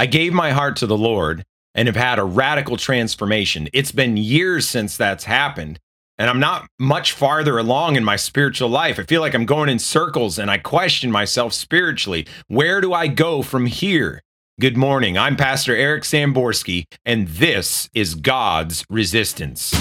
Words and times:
I 0.00 0.06
gave 0.06 0.32
my 0.32 0.52
heart 0.52 0.76
to 0.76 0.86
the 0.86 0.96
Lord 0.96 1.44
and 1.74 1.88
have 1.88 1.96
had 1.96 2.20
a 2.20 2.24
radical 2.24 2.76
transformation. 2.76 3.68
It's 3.72 3.90
been 3.90 4.16
years 4.16 4.68
since 4.68 4.96
that's 4.96 5.24
happened, 5.24 5.80
and 6.16 6.30
I'm 6.30 6.38
not 6.38 6.68
much 6.78 7.12
farther 7.12 7.58
along 7.58 7.96
in 7.96 8.04
my 8.04 8.14
spiritual 8.14 8.68
life. 8.68 9.00
I 9.00 9.02
feel 9.02 9.20
like 9.20 9.34
I'm 9.34 9.44
going 9.44 9.68
in 9.68 9.80
circles 9.80 10.38
and 10.38 10.52
I 10.52 10.58
question 10.58 11.10
myself 11.10 11.52
spiritually. 11.52 12.28
Where 12.46 12.80
do 12.80 12.92
I 12.92 13.08
go 13.08 13.42
from 13.42 13.66
here? 13.66 14.22
Good 14.60 14.76
morning. 14.76 15.18
I'm 15.18 15.34
Pastor 15.34 15.74
Eric 15.74 16.04
Samborski, 16.04 16.84
and 17.04 17.26
this 17.26 17.88
is 17.92 18.14
God's 18.14 18.84
Resistance. 18.88 19.74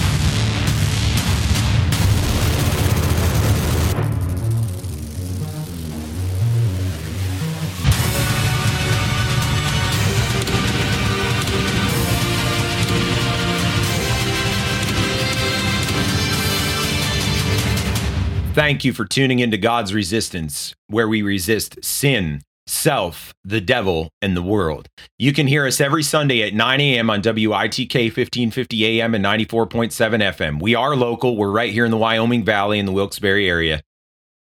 Thank 18.58 18.84
you 18.84 18.92
for 18.92 19.06
tuning 19.06 19.38
into 19.38 19.56
God's 19.56 19.94
Resistance, 19.94 20.74
where 20.88 21.08
we 21.08 21.22
resist 21.22 21.78
sin, 21.86 22.42
self, 22.66 23.32
the 23.46 23.62
devil, 23.62 24.10
and 24.20 24.36
the 24.36 24.42
world. 24.42 24.88
You 25.20 25.32
can 25.32 25.46
hear 25.46 25.68
us 25.68 25.80
every 25.80 26.02
Sunday 26.02 26.42
at 26.42 26.56
9 26.56 26.82
a.m. 26.82 27.08
on 27.12 27.22
WITK 27.22 27.94
1550 27.94 29.00
AM 29.00 29.14
and 29.14 29.24
94.7 29.24 29.92
FM. 29.92 30.60
We 30.60 30.74
are 30.74 30.96
local. 30.96 31.38
We're 31.38 31.52
right 31.52 31.72
here 31.72 31.86
in 31.86 31.92
the 31.92 31.98
Wyoming 31.98 32.44
Valley 32.44 32.80
in 32.80 32.88
the 32.88 32.92
Wilkes-Barre 32.92 33.48
area. 33.48 33.84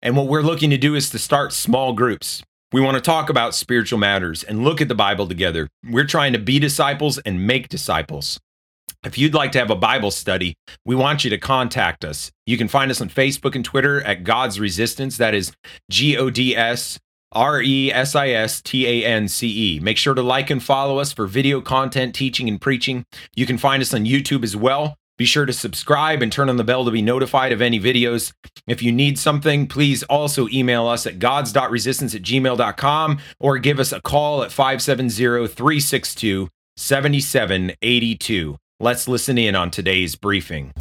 And 0.03 0.15
what 0.15 0.27
we're 0.27 0.43
looking 0.43 0.69
to 0.69 0.77
do 0.77 0.93
is 0.93 1.09
to 1.09 1.17
start 1.17 1.51
small 1.51 1.93
groups. 1.93 2.43
We 2.71 2.81
want 2.81 2.97
to 2.97 3.01
talk 3.01 3.31
about 3.31 3.55
spiritual 3.55 3.97
matters 3.97 4.43
and 4.43 4.63
look 4.63 4.81
at 4.81 4.87
the 4.87 4.93
Bible 4.93 5.27
together. 5.27 5.67
We're 5.83 6.05
trying 6.05 6.33
to 6.33 6.39
be 6.39 6.59
disciples 6.59 7.17
and 7.17 7.47
make 7.47 7.69
disciples. 7.69 8.39
If 9.05 9.19
you'd 9.19 9.35
like 9.35 9.51
to 9.51 9.59
have 9.59 9.69
a 9.69 9.75
Bible 9.75 10.09
study, 10.09 10.57
we 10.83 10.95
want 10.95 11.23
you 11.23 11.29
to 11.29 11.37
contact 11.37 12.03
us. 12.03 12.31
You 12.47 12.57
can 12.57 12.67
find 12.67 12.89
us 12.89 13.01
on 13.01 13.09
Facebook 13.09 13.53
and 13.53 13.63
Twitter 13.63 14.01
at 14.01 14.23
God's 14.23 14.59
Resistance. 14.59 15.17
That 15.17 15.35
is 15.35 15.53
G 15.91 16.17
O 16.17 16.31
D 16.31 16.55
S 16.55 16.99
R 17.31 17.61
E 17.61 17.91
S 17.91 18.15
I 18.15 18.29
S 18.29 18.61
T 18.61 18.87
A 18.87 19.05
N 19.05 19.27
C 19.27 19.75
E. 19.75 19.79
Make 19.79 19.97
sure 19.97 20.15
to 20.15 20.23
like 20.23 20.49
and 20.49 20.61
follow 20.61 20.97
us 20.97 21.13
for 21.13 21.27
video 21.27 21.61
content, 21.61 22.15
teaching, 22.15 22.49
and 22.49 22.59
preaching. 22.59 23.05
You 23.35 23.45
can 23.45 23.59
find 23.59 23.79
us 23.79 23.93
on 23.93 24.05
YouTube 24.05 24.43
as 24.43 24.55
well. 24.55 24.97
Be 25.17 25.25
sure 25.25 25.45
to 25.45 25.53
subscribe 25.53 26.23
and 26.23 26.31
turn 26.31 26.49
on 26.49 26.57
the 26.57 26.63
bell 26.63 26.83
to 26.83 26.91
be 26.91 27.03
notified 27.03 27.51
of 27.51 27.61
any 27.61 27.79
videos. 27.79 28.33
If 28.67 28.81
you 28.81 28.91
need 28.91 29.19
something, 29.19 29.67
please 29.67 30.01
also 30.03 30.47
email 30.49 30.87
us 30.87 31.05
at 31.05 31.19
gods.resistance 31.19 32.15
at 32.15 32.23
gmail.com 32.23 33.19
or 33.39 33.57
give 33.59 33.79
us 33.79 33.93
a 33.93 34.01
call 34.01 34.41
at 34.43 34.51
570 34.51 35.47
362 35.47 36.49
7782. 36.75 38.57
Let's 38.81 39.07
listen 39.07 39.37
in 39.37 39.55
on 39.55 39.71
today's 39.71 40.17
briefing. 40.17 40.73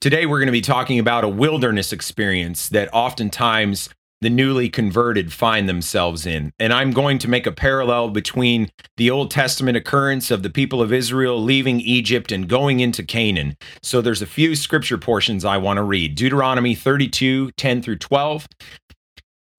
Today, 0.00 0.24
we're 0.24 0.38
going 0.38 0.46
to 0.46 0.52
be 0.52 0.62
talking 0.62 0.98
about 0.98 1.24
a 1.24 1.28
wilderness 1.28 1.92
experience 1.92 2.70
that 2.70 2.88
oftentimes 2.94 3.90
the 4.22 4.30
newly 4.30 4.70
converted 4.70 5.30
find 5.30 5.68
themselves 5.68 6.24
in. 6.24 6.54
And 6.58 6.72
I'm 6.72 6.90
going 6.90 7.18
to 7.18 7.28
make 7.28 7.46
a 7.46 7.52
parallel 7.52 8.08
between 8.08 8.70
the 8.96 9.10
Old 9.10 9.30
Testament 9.30 9.76
occurrence 9.76 10.30
of 10.30 10.42
the 10.42 10.48
people 10.48 10.80
of 10.80 10.90
Israel 10.90 11.38
leaving 11.38 11.82
Egypt 11.82 12.32
and 12.32 12.48
going 12.48 12.80
into 12.80 13.02
Canaan. 13.02 13.58
So 13.82 14.00
there's 14.00 14.22
a 14.22 14.26
few 14.26 14.56
scripture 14.56 14.96
portions 14.96 15.44
I 15.44 15.58
want 15.58 15.76
to 15.76 15.82
read 15.82 16.14
Deuteronomy 16.14 16.74
32 16.74 17.50
10 17.52 17.82
through 17.82 17.98
12, 17.98 18.48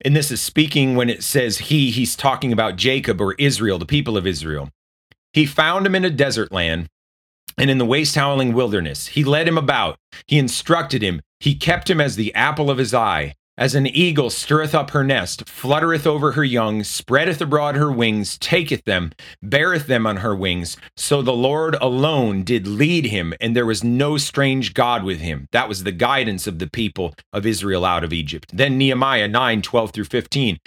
and 0.04 0.16
this 0.16 0.30
is 0.30 0.40
speaking 0.40 0.96
when 0.96 1.10
it 1.10 1.22
says 1.22 1.58
he, 1.58 1.90
he's 1.90 2.16
talking 2.16 2.52
about 2.52 2.76
Jacob 2.76 3.20
or 3.20 3.34
Israel, 3.34 3.78
the 3.78 3.86
people 3.86 4.16
of 4.16 4.26
Israel. 4.26 4.70
He 5.32 5.46
found 5.46 5.86
him 5.86 5.94
in 5.94 6.04
a 6.04 6.10
desert 6.10 6.50
land 6.50 6.88
and 7.58 7.70
in 7.70 7.78
the 7.78 7.84
waste 7.84 8.14
howling 8.14 8.52
wilderness. 8.52 9.08
He 9.08 9.24
led 9.24 9.46
him 9.46 9.58
about. 9.58 9.96
He 10.26 10.38
instructed 10.38 11.02
him. 11.02 11.20
He 11.38 11.54
kept 11.54 11.90
him 11.90 12.00
as 12.00 12.16
the 12.16 12.34
apple 12.34 12.70
of 12.70 12.78
his 12.78 12.94
eye. 12.94 13.34
As 13.58 13.74
an 13.74 13.86
eagle 13.86 14.30
stirreth 14.30 14.74
up 14.74 14.90
her 14.92 15.04
nest, 15.04 15.44
fluttereth 15.46 16.06
over 16.06 16.32
her 16.32 16.44
young, 16.44 16.82
spreadeth 16.82 17.42
abroad 17.42 17.76
her 17.76 17.92
wings, 17.92 18.38
taketh 18.38 18.84
them, 18.84 19.12
beareth 19.42 19.86
them 19.86 20.06
on 20.06 20.18
her 20.18 20.34
wings. 20.34 20.78
So 20.96 21.20
the 21.20 21.34
Lord 21.34 21.76
alone 21.80 22.42
did 22.42 22.66
lead 22.66 23.06
him, 23.06 23.34
and 23.38 23.54
there 23.54 23.66
was 23.66 23.84
no 23.84 24.16
strange 24.16 24.72
God 24.72 25.04
with 25.04 25.20
him. 25.20 25.46
That 25.52 25.68
was 25.68 25.84
the 25.84 25.92
guidance 25.92 26.46
of 26.46 26.58
the 26.58 26.70
people 26.70 27.14
of 27.34 27.44
Israel 27.44 27.84
out 27.84 28.02
of 28.02 28.14
Egypt. 28.14 28.50
Then 28.52 28.78
Nehemiah 28.78 29.28
9 29.28 29.60
12 29.60 29.90
through 29.90 30.04
15. 30.04 30.58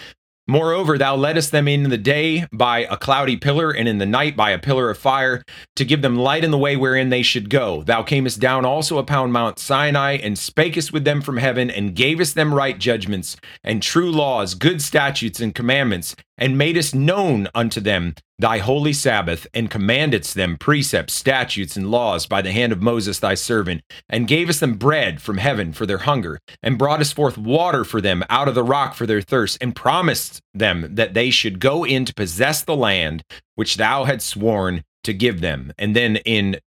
Moreover, 0.46 0.98
thou 0.98 1.16
leddest 1.16 1.52
them 1.54 1.70
in 1.70 1.84
the 1.84 1.98
day 1.98 2.46
by 2.52 2.80
a 2.80 2.98
cloudy 2.98 3.38
pillar, 3.38 3.72
and 3.72 3.88
in 3.88 3.98
the 3.98 4.06
night 4.06 4.36
by 4.36 4.52
a 4.52 4.59
pillar 4.59 4.90
of 4.90 4.98
fire, 4.98 5.42
to 5.78 5.86
give 5.86 6.02
them 6.02 6.18
light 6.18 6.44
in 6.44 6.52
the 6.52 6.58
way 6.58 6.76
wherein 6.76 7.09
they 7.09 7.22
should 7.22 7.50
go. 7.50 7.81
Thou 7.84 8.04
camest 8.04 8.42
down 8.42 8.66
also 8.66 8.98
upon 8.98 9.32
Mount 9.32 9.58
Sinai, 9.58 10.18
and 10.18 10.36
spakest 10.36 10.92
with 10.92 11.06
them 11.06 11.22
from 11.22 11.38
heaven, 11.38 11.72
and 11.72 11.96
gavest 11.96 12.36
them 12.36 12.53
right 12.53 12.78
judgments, 12.78 13.38
and 13.64 13.82
true 13.82 14.12
laws, 14.12 14.53
good 14.53 14.82
statutes, 14.82 15.40
and 15.40 15.56
commandments, 15.56 16.14
and 16.38 16.58
madest 16.58 16.96
known 16.96 17.48
unto 17.54 17.80
them 17.80 18.16
thy 18.40 18.58
holy 18.58 18.92
Sabbath, 18.92 19.48
and 19.54 19.72
commandedst 19.72 20.34
them 20.34 20.58
precepts, 20.58 21.14
statutes, 21.14 21.78
and 21.78 21.90
laws 21.90 22.26
by 22.26 22.42
the 22.42 22.52
hand 22.52 22.74
of 22.74 22.82
Moses 22.82 23.20
thy 23.20 23.36
servant, 23.36 23.82
and 24.10 24.28
gavest 24.28 24.60
them 24.60 24.74
bread 24.74 25.22
from 25.22 25.38
heaven 25.38 25.72
for 25.72 25.86
their 25.86 26.00
hunger, 26.00 26.40
and 26.62 26.78
broughtest 26.78 27.14
forth 27.14 27.38
water 27.38 27.86
for 27.86 28.02
them 28.02 28.24
out 28.30 28.50
of 28.50 28.56
the 28.56 28.64
rock 28.64 28.96
for 28.96 29.06
their 29.06 29.22
thirst, 29.22 29.58
and 29.62 29.76
promised 29.76 30.42
them 30.54 30.94
that 30.96 31.14
they 31.14 31.30
should 31.30 31.60
go 31.60 31.86
in 31.86 32.04
to 32.04 32.14
possess 32.14 32.64
the 32.64 32.76
land 32.76 33.24
which 33.56 33.78
thou 33.78 34.04
hadst 34.04 34.28
sworn 34.28 34.84
to 35.04 35.14
give 35.14 35.40
them. 35.40 35.72
And 35.78 35.96
then 35.96 36.18
in 36.18 36.60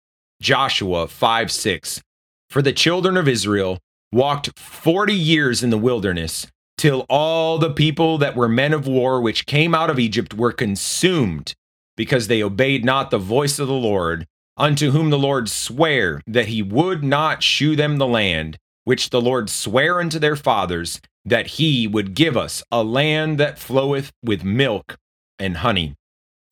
Joshua 0.42 1.08
5 1.08 1.52
6, 1.52 2.02
for 2.50 2.62
the 2.62 2.74
children 2.74 3.18
of 3.18 3.28
Israel 3.28 3.80
walked 4.12 4.58
40 4.58 5.14
years 5.14 5.62
in 5.62 5.72
the 5.72 5.78
wilderness 5.78 6.48
till 6.86 7.04
all 7.10 7.58
the 7.58 7.72
people 7.72 8.20
that 8.20 8.36
were 8.36 8.48
men 8.48 8.72
of 8.72 8.86
war 8.86 9.20
which 9.20 9.48
came 9.48 9.74
out 9.74 9.90
of 9.90 9.98
Egypt 9.98 10.36
were 10.36 10.52
consumed 10.52 11.56
because 11.98 12.28
they 12.28 12.44
obeyed 12.44 12.86
not 12.86 13.10
the 13.10 13.18
voice 13.18 13.58
of 13.58 13.68
the 13.68 13.74
Lord, 13.74 14.28
unto 14.56 14.92
whom 14.92 15.10
the 15.10 15.18
Lord 15.18 15.50
sware 15.50 16.22
that 16.28 16.46
he 16.46 16.62
would 16.62 17.04
not 17.04 17.42
shew 17.42 17.76
them 17.76 17.98
the 17.98 18.06
land, 18.06 18.60
which 18.84 19.10
the 19.10 19.20
Lord 19.20 19.50
sware 19.50 20.00
unto 20.00 20.20
their 20.20 20.36
fathers, 20.36 21.02
that 21.26 21.48
he 21.58 21.88
would 21.88 22.14
give 22.14 22.38
us 22.38 22.62
a 22.72 22.84
land 22.84 23.40
that 23.40 23.58
floweth 23.58 24.12
with 24.24 24.44
milk 24.44 24.96
and 25.40 25.58
honey. 25.58 25.96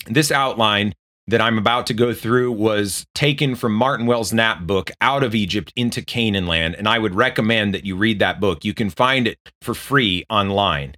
This 0.07 0.31
outline 0.31 0.95
that 1.27 1.41
I'm 1.41 1.57
about 1.57 1.87
to 1.87 1.93
go 1.93 2.13
through 2.13 2.51
was 2.51 3.05
taken 3.15 3.55
from 3.55 3.73
Martin 3.73 4.05
Wells' 4.05 4.33
Knapp 4.33 4.61
book, 4.61 4.91
Out 4.99 5.23
of 5.23 5.33
Egypt 5.33 5.71
into 5.75 6.01
Canaan 6.01 6.47
Land, 6.47 6.75
and 6.75 6.87
I 6.87 6.99
would 6.99 7.15
recommend 7.15 7.73
that 7.73 7.85
you 7.85 7.95
read 7.95 8.19
that 8.19 8.39
book. 8.39 8.65
You 8.65 8.73
can 8.73 8.89
find 8.89 9.27
it 9.27 9.37
for 9.61 9.73
free 9.73 10.25
online. 10.29 10.95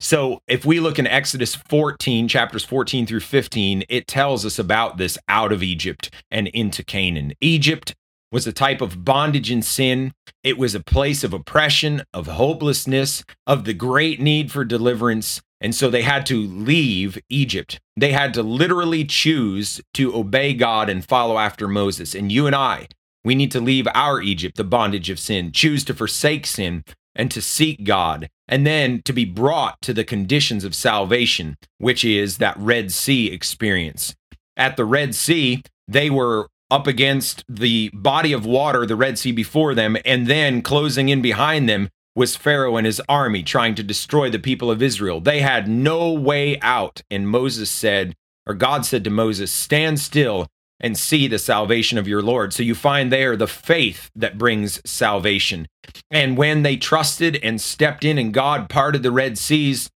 So 0.00 0.40
if 0.46 0.64
we 0.64 0.78
look 0.78 0.98
in 0.98 1.06
Exodus 1.06 1.56
14, 1.56 2.28
chapters 2.28 2.64
14 2.64 3.06
through 3.06 3.20
15, 3.20 3.84
it 3.88 4.06
tells 4.06 4.44
us 4.44 4.58
about 4.58 4.96
this 4.96 5.18
out 5.28 5.52
of 5.52 5.62
Egypt 5.62 6.10
and 6.30 6.46
into 6.48 6.84
Canaan. 6.84 7.32
Egypt 7.40 7.94
was 8.30 8.46
a 8.46 8.52
type 8.52 8.80
of 8.80 9.04
bondage 9.04 9.50
and 9.50 9.64
sin. 9.64 10.12
It 10.42 10.58
was 10.58 10.74
a 10.74 10.80
place 10.80 11.24
of 11.24 11.32
oppression, 11.32 12.02
of 12.12 12.26
hopelessness, 12.26 13.24
of 13.46 13.64
the 13.64 13.74
great 13.74 14.20
need 14.20 14.52
for 14.52 14.64
deliverance. 14.64 15.40
And 15.60 15.74
so 15.74 15.90
they 15.90 16.02
had 16.02 16.24
to 16.26 16.36
leave 16.36 17.18
Egypt. 17.28 17.80
They 17.96 18.12
had 18.12 18.32
to 18.34 18.42
literally 18.42 19.04
choose 19.04 19.80
to 19.94 20.14
obey 20.14 20.54
God 20.54 20.88
and 20.88 21.04
follow 21.04 21.38
after 21.38 21.66
Moses. 21.66 22.14
And 22.14 22.30
you 22.30 22.46
and 22.46 22.54
I, 22.54 22.88
we 23.24 23.34
need 23.34 23.50
to 23.52 23.60
leave 23.60 23.88
our 23.94 24.20
Egypt, 24.20 24.56
the 24.56 24.64
bondage 24.64 25.10
of 25.10 25.18
sin, 25.18 25.50
choose 25.52 25.84
to 25.84 25.94
forsake 25.94 26.46
sin 26.46 26.84
and 27.16 27.30
to 27.32 27.42
seek 27.42 27.82
God, 27.82 28.28
and 28.46 28.64
then 28.64 29.02
to 29.02 29.12
be 29.12 29.24
brought 29.24 29.82
to 29.82 29.92
the 29.92 30.04
conditions 30.04 30.62
of 30.62 30.74
salvation, 30.74 31.56
which 31.78 32.04
is 32.04 32.38
that 32.38 32.56
Red 32.56 32.92
Sea 32.92 33.32
experience. 33.32 34.14
At 34.56 34.76
the 34.76 34.84
Red 34.84 35.16
Sea, 35.16 35.62
they 35.88 36.10
were 36.10 36.48
up 36.70 36.86
against 36.86 37.44
the 37.48 37.90
body 37.94 38.32
of 38.32 38.44
water, 38.44 38.84
the 38.86 38.96
Red 38.96 39.18
Sea 39.18 39.32
before 39.32 39.74
them, 39.74 39.96
and 40.04 40.26
then 40.26 40.62
closing 40.62 41.08
in 41.08 41.22
behind 41.22 41.68
them 41.68 41.88
was 42.14 42.36
Pharaoh 42.36 42.76
and 42.76 42.86
his 42.86 43.00
army 43.08 43.42
trying 43.42 43.74
to 43.76 43.82
destroy 43.82 44.28
the 44.28 44.38
people 44.38 44.70
of 44.70 44.82
Israel. 44.82 45.20
They 45.20 45.40
had 45.40 45.68
no 45.68 46.12
way 46.12 46.58
out. 46.60 47.02
And 47.10 47.28
Moses 47.28 47.70
said, 47.70 48.16
or 48.44 48.54
God 48.54 48.84
said 48.84 49.04
to 49.04 49.10
Moses, 49.10 49.52
Stand 49.52 50.00
still 50.00 50.48
and 50.80 50.96
see 50.96 51.28
the 51.28 51.38
salvation 51.38 51.98
of 51.98 52.08
your 52.08 52.22
Lord. 52.22 52.52
So 52.52 52.62
you 52.62 52.74
find 52.74 53.12
there 53.12 53.36
the 53.36 53.46
faith 53.46 54.10
that 54.16 54.38
brings 54.38 54.80
salvation. 54.88 55.68
And 56.10 56.36
when 56.36 56.62
they 56.62 56.76
trusted 56.76 57.36
and 57.42 57.60
stepped 57.60 58.04
in, 58.04 58.18
and 58.18 58.32
God 58.32 58.68
parted 58.68 59.02
the 59.02 59.12
Red 59.12 59.38
Seas, 59.38 59.90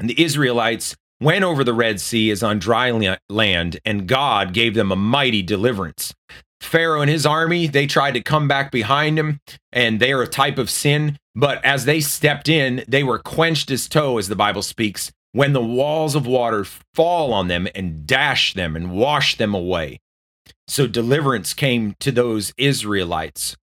and 0.00 0.08
the 0.08 0.20
Israelites 0.20 0.96
went 1.22 1.44
over 1.44 1.62
the 1.62 1.72
Red 1.72 2.00
Sea 2.00 2.30
as 2.30 2.42
on 2.42 2.58
dry 2.58 2.90
land, 3.30 3.80
and 3.84 4.08
God 4.08 4.52
gave 4.52 4.74
them 4.74 4.90
a 4.90 4.96
mighty 4.96 5.42
deliverance. 5.42 6.12
Pharaoh 6.60 7.00
and 7.00 7.10
his 7.10 7.26
army, 7.26 7.66
they 7.66 7.86
tried 7.86 8.12
to 8.12 8.22
come 8.22 8.48
back 8.48 8.70
behind 8.70 9.18
him, 9.18 9.40
and 9.72 10.00
they 10.00 10.12
are 10.12 10.22
a 10.22 10.28
type 10.28 10.58
of 10.58 10.70
sin. 10.70 11.16
But 11.34 11.64
as 11.64 11.84
they 11.84 12.00
stepped 12.00 12.48
in, 12.48 12.84
they 12.86 13.02
were 13.02 13.18
quenched 13.18 13.70
as 13.70 13.88
tow, 13.88 14.18
as 14.18 14.28
the 14.28 14.36
Bible 14.36 14.62
speaks, 14.62 15.12
when 15.32 15.52
the 15.52 15.62
walls 15.62 16.14
of 16.14 16.26
water 16.26 16.64
fall 16.94 17.32
on 17.32 17.48
them 17.48 17.66
and 17.74 18.06
dash 18.06 18.54
them 18.54 18.76
and 18.76 18.92
wash 18.92 19.36
them 19.36 19.54
away. 19.54 19.98
So 20.68 20.86
deliverance 20.86 21.54
came 21.54 21.94
to 22.00 22.12
those 22.12 22.52
Israelites, 22.56 23.56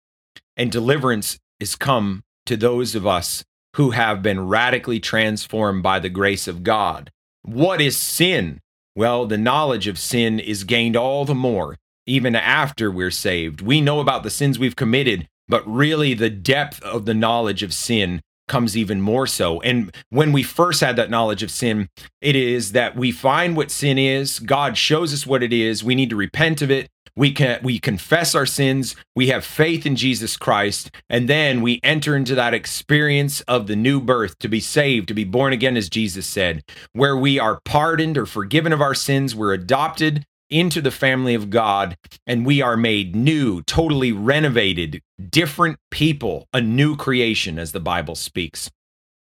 and 0.55 0.71
deliverance 0.71 1.37
is 1.59 1.75
come 1.75 2.23
to 2.45 2.55
those 2.55 2.95
of 2.95 3.05
us 3.05 3.43
who 3.75 3.91
have 3.91 4.23
been 4.23 4.47
radically 4.47 4.99
transformed 4.99 5.83
by 5.83 5.99
the 5.99 6.09
grace 6.09 6.47
of 6.47 6.63
God. 6.63 7.11
What 7.47 7.79
is 7.79 7.95
sin? 7.95 8.59
Well, 8.93 9.25
the 9.25 9.37
knowledge 9.37 9.87
of 9.87 9.97
sin 9.97 10.37
is 10.37 10.65
gained 10.65 10.97
all 10.97 11.23
the 11.23 11.33
more, 11.33 11.77
even 12.05 12.35
after 12.35 12.91
we're 12.91 13.09
saved. 13.09 13.61
We 13.61 13.79
know 13.79 14.01
about 14.01 14.23
the 14.23 14.29
sins 14.29 14.59
we've 14.59 14.75
committed, 14.75 15.29
but 15.47 15.65
really 15.65 16.13
the 16.13 16.29
depth 16.29 16.83
of 16.83 17.05
the 17.05 17.13
knowledge 17.13 17.63
of 17.63 17.73
sin 17.73 18.19
comes 18.49 18.75
even 18.75 18.99
more 18.99 19.25
so. 19.25 19.61
And 19.61 19.95
when 20.09 20.33
we 20.33 20.43
first 20.43 20.81
had 20.81 20.97
that 20.97 21.09
knowledge 21.09 21.41
of 21.41 21.49
sin, 21.49 21.87
it 22.19 22.35
is 22.35 22.73
that 22.73 22.97
we 22.97 23.13
find 23.13 23.55
what 23.55 23.71
sin 23.71 23.97
is, 23.97 24.39
God 24.39 24.77
shows 24.77 25.13
us 25.13 25.25
what 25.25 25.41
it 25.41 25.53
is, 25.53 25.85
we 25.85 25.95
need 25.95 26.09
to 26.09 26.17
repent 26.17 26.61
of 26.61 26.69
it. 26.69 26.89
We 27.17 27.31
can 27.31 27.59
we 27.63 27.79
confess 27.79 28.35
our 28.35 28.45
sins, 28.45 28.95
we 29.15 29.29
have 29.29 29.43
faith 29.43 29.87
in 29.87 29.95
Jesus 29.95 30.37
Christ, 30.37 30.91
and 31.09 31.27
then 31.27 31.61
we 31.61 31.79
enter 31.83 32.15
into 32.15 32.35
that 32.35 32.53
experience 32.53 33.41
of 33.41 33.65
the 33.65 33.75
new 33.75 33.99
birth 33.99 34.37
to 34.37 34.47
be 34.47 34.59
saved, 34.59 35.07
to 35.07 35.15
be 35.15 35.23
born 35.23 35.51
again 35.51 35.75
as 35.75 35.89
Jesus 35.89 36.27
said, 36.27 36.63
where 36.93 37.17
we 37.17 37.39
are 37.39 37.59
pardoned 37.65 38.19
or 38.19 38.27
forgiven 38.27 38.71
of 38.71 38.81
our 38.81 38.93
sins, 38.93 39.35
we're 39.35 39.53
adopted 39.53 40.25
into 40.51 40.79
the 40.79 40.91
family 40.91 41.33
of 41.33 41.49
God 41.49 41.97
and 42.27 42.45
we 42.45 42.61
are 42.61 42.77
made 42.77 43.15
new, 43.15 43.63
totally 43.63 44.11
renovated, 44.11 45.01
different 45.29 45.79
people, 45.89 46.47
a 46.53 46.61
new 46.61 46.95
creation, 46.95 47.57
as 47.57 47.71
the 47.71 47.79
Bible 47.79 48.13
speaks. 48.13 48.69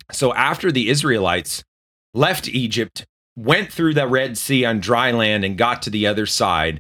So 0.10 0.34
after 0.34 0.72
the 0.72 0.90
Israelites 0.90 1.66
left 2.14 2.48
Egypt, 2.48 3.06
went 3.36 3.74
through 3.74 3.96
the 3.96 4.08
Red 4.08 4.38
Sea 4.38 4.64
on 4.64 4.80
dry 4.80 5.12
land, 5.12 5.44
and 5.44 5.58
got 5.58 5.82
to 5.82 5.90
the 5.90 6.08
other 6.08 6.26
side, 6.26 6.80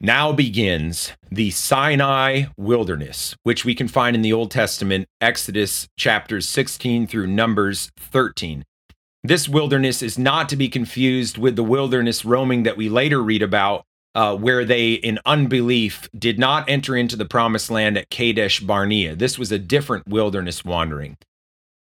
now 0.00 0.32
begins 0.32 1.12
the 1.30 1.50
Sinai 1.50 2.44
wilderness, 2.56 3.36
which 3.42 3.64
we 3.64 3.74
can 3.74 3.86
find 3.86 4.16
in 4.16 4.22
the 4.22 4.32
Old 4.32 4.50
Testament, 4.50 5.06
Exodus 5.20 5.88
chapters 5.96 6.48
16 6.48 7.06
through 7.06 7.26
Numbers 7.26 7.92
13. 7.98 8.64
This 9.22 9.48
wilderness 9.48 10.02
is 10.02 10.18
not 10.18 10.48
to 10.48 10.56
be 10.56 10.68
confused 10.68 11.36
with 11.36 11.54
the 11.54 11.62
wilderness 11.62 12.24
roaming 12.24 12.62
that 12.62 12.78
we 12.78 12.88
later 12.88 13.22
read 13.22 13.42
about, 13.42 13.84
uh, 14.14 14.34
where 14.34 14.64
they, 14.64 14.92
in 14.92 15.18
unbelief, 15.26 16.08
did 16.18 16.38
not 16.38 16.68
enter 16.68 16.96
into 16.96 17.16
the 17.16 17.26
promised 17.26 17.70
land 17.70 17.98
at 17.98 18.08
Kadesh 18.08 18.60
Barnea. 18.60 19.14
This 19.14 19.38
was 19.38 19.52
a 19.52 19.58
different 19.58 20.08
wilderness 20.08 20.64
wandering. 20.64 21.18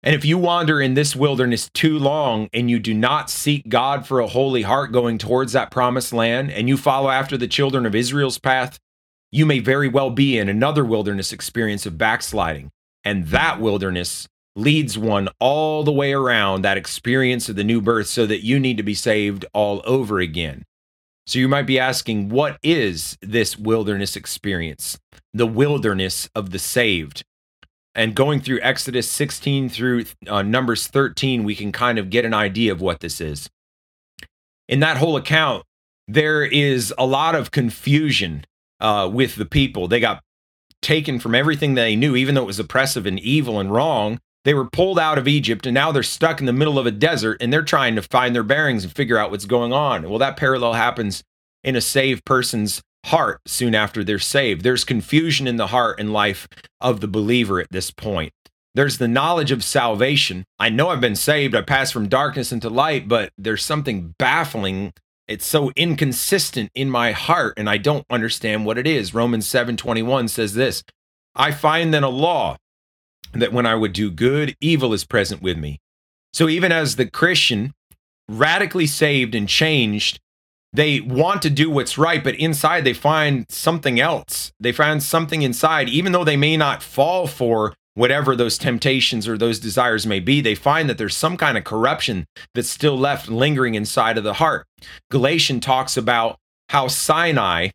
And 0.08 0.16
if 0.16 0.24
you 0.24 0.38
wander 0.38 0.80
in 0.80 0.94
this 0.94 1.18
wilderness 1.18 1.70
too 1.74 2.00
long 2.00 2.48
and 2.54 2.70
you 2.70 2.80
do 2.80 2.94
not 2.94 3.30
seek 3.30 3.68
God 3.68 4.08
for 4.08 4.22
a 4.22 4.28
holy 4.28 4.62
heart 4.62 4.94
going 4.94 5.18
towards 5.18 5.52
that 5.52 5.70
promised 5.70 6.14
land, 6.14 6.50
and 6.50 6.70
you 6.70 6.78
follow 6.78 7.10
after 7.10 7.36
the 7.36 7.46
children 7.46 7.86
of 7.86 7.94
Israel's 7.94 8.38
path, 8.38 8.80
you 9.34 9.46
may 9.46 9.60
very 9.60 9.90
well 9.90 10.10
be 10.10 10.38
in 10.38 10.48
another 10.48 10.86
wilderness 10.86 11.34
experience 11.34 11.86
of 11.86 11.98
backsliding. 11.98 12.70
And 13.04 13.28
that 13.28 13.60
wilderness 13.60 14.30
leads 14.56 14.98
one 14.98 15.28
all 15.42 15.84
the 15.84 15.92
way 15.92 16.14
around 16.14 16.62
that 16.62 16.78
experience 16.78 17.50
of 17.50 17.58
the 17.58 17.66
new 17.66 17.82
birth 17.82 18.08
so 18.08 18.26
that 18.28 18.46
you 18.46 18.62
need 18.62 18.78
to 18.78 18.84
be 18.84 18.94
saved 18.94 19.46
all 19.52 19.82
over 19.84 20.22
again. 20.22 20.64
So 21.26 21.38
you 21.38 21.50
might 21.50 21.68
be 21.68 21.80
asking, 21.80 22.30
what 22.30 22.60
is 22.64 23.18
this 23.22 23.58
wilderness 23.58 24.16
experience? 24.16 24.98
The 25.34 25.48
wilderness 25.48 26.30
of 26.34 26.52
the 26.52 26.60
saved. 26.60 27.26
And 27.98 28.14
going 28.14 28.42
through 28.42 28.60
Exodus 28.62 29.10
16 29.10 29.70
through 29.70 30.06
uh, 30.28 30.44
Numbers 30.44 30.86
13, 30.86 31.44
we 31.44 31.56
can 31.56 31.72
kind 31.72 31.98
of 31.98 32.12
get 32.12 32.26
an 32.26 32.34
idea 32.34 32.72
of 32.72 32.80
what 32.80 33.00
this 33.00 33.20
is. 33.20 33.50
In 34.70 34.82
that 34.82 34.98
whole 34.98 35.18
account, 35.18 35.64
there 36.08 36.46
is 36.46 36.94
a 36.96 37.08
lot 37.08 37.34
of 37.34 37.50
confusion 37.50 38.46
uh, 38.80 39.10
with 39.12 39.36
the 39.36 39.46
people. 39.46 39.88
They 39.88 40.00
got 40.00 40.22
taken 40.84 41.20
from 41.20 41.34
everything 41.34 41.74
they 41.74 41.96
knew, 41.96 42.16
even 42.16 42.36
though 42.36 42.44
it 42.44 42.46
was 42.46 42.60
oppressive 42.60 43.08
and 43.08 43.20
evil 43.20 43.60
and 43.60 43.72
wrong. 43.72 44.20
They 44.46 44.54
were 44.54 44.70
pulled 44.70 45.00
out 45.00 45.18
of 45.18 45.28
Egypt 45.28 45.66
and 45.66 45.74
now 45.74 45.92
they're 45.92 46.04
stuck 46.04 46.40
in 46.40 46.46
the 46.46 46.54
middle 46.54 46.78
of 46.78 46.86
a 46.86 46.92
desert 46.92 47.42
and 47.42 47.52
they're 47.52 47.64
trying 47.64 47.96
to 47.96 48.04
find 48.04 48.36
their 48.36 48.44
bearings 48.44 48.84
and 48.84 48.96
figure 48.96 49.18
out 49.18 49.32
what's 49.32 49.46
going 49.46 49.74
on. 49.74 50.08
Well, 50.08 50.20
that 50.20 50.38
parallel 50.38 50.74
happens 50.74 51.24
in 51.64 51.76
a 51.76 51.82
saved 51.82 52.24
person's 52.26 52.84
heart 53.06 53.42
soon 53.46 53.76
after 53.76 54.04
they're 54.04 54.20
saved. 54.20 54.64
There's 54.64 54.84
confusion 54.84 55.48
in 55.48 55.58
the 55.58 55.68
heart 55.68 56.00
and 56.00 56.12
life 56.12 56.48
of 56.82 57.00
the 57.00 57.08
believer 57.08 57.60
at 57.60 57.72
this 57.72 57.92
point. 57.92 58.34
There's 58.76 58.98
the 59.00 59.08
knowledge 59.08 59.52
of 59.52 59.64
salvation. 59.64 60.44
I 60.60 60.70
know 60.70 60.90
I've 60.90 61.02
been 61.02 61.16
saved. 61.16 61.56
I 61.56 61.62
passed 61.62 61.94
from 61.94 62.10
darkness 62.10 62.52
into 62.52 62.70
light, 62.70 63.08
but 63.08 63.32
there's 63.38 63.64
something 63.64 64.14
baffling. 64.20 64.94
It's 65.28 65.46
so 65.46 65.72
inconsistent 65.76 66.70
in 66.76 66.90
my 66.90 67.12
heart 67.12 67.56
and 67.58 67.70
I 67.70 67.78
don't 67.78 68.06
understand 68.10 68.66
what 68.66 68.78
it 68.78 68.86
is. 68.86 69.14
Romans 69.14 69.48
7:21 69.48 70.30
says 70.30 70.54
this, 70.54 70.84
I 71.36 71.52
find 71.52 71.94
then 71.94 72.04
a 72.04 72.10
law 72.10 72.58
that 73.34 73.54
when 73.54 73.66
I 73.66 73.76
would 73.76 73.94
do 73.94 74.12
good, 74.12 74.56
evil 74.62 74.94
is 74.94 75.06
present 75.06 75.42
with 75.42 75.58
me. 75.58 75.80
So 76.34 76.48
even 76.48 76.72
as 76.72 76.96
the 76.96 77.10
Christian, 77.10 77.74
radically 78.30 78.88
saved 78.88 79.34
and 79.36 79.48
changed, 79.48 80.20
they 80.78 81.02
want 81.02 81.42
to 81.42 81.50
do 81.50 81.72
what's 81.72 81.98
right, 81.98 82.24
but 82.24 82.36
inside 82.36 82.84
they 82.84 82.94
find 82.94 83.48
something 83.50 84.00
else. 84.00 84.52
They 84.60 84.72
find 84.72 85.02
something 85.02 85.42
inside, 85.42 85.90
even 85.90 86.12
though 86.12 86.24
they 86.24 86.38
may 86.38 86.56
not 86.56 86.84
fall 86.84 87.26
for 87.26 87.74
whatever 87.96 88.36
those 88.36 88.60
temptations 88.60 89.28
or 89.28 89.40
those 89.40 89.60
desires 89.60 90.06
may 90.06 90.20
be, 90.20 90.40
they 90.40 90.54
find 90.54 90.88
that 90.88 91.00
there's 91.00 91.18
some 91.18 91.36
kind 91.36 91.58
of 91.58 91.64
corruption 91.64 92.26
that's 92.54 92.70
still 92.70 92.96
left 92.96 93.28
lingering 93.28 93.74
inside 93.74 94.20
of 94.20 94.24
the 94.24 94.36
heart. 94.36 94.68
Galatian 95.10 95.60
talks 95.60 95.98
about 95.98 96.38
how 96.70 96.88
Sinai 96.88 97.70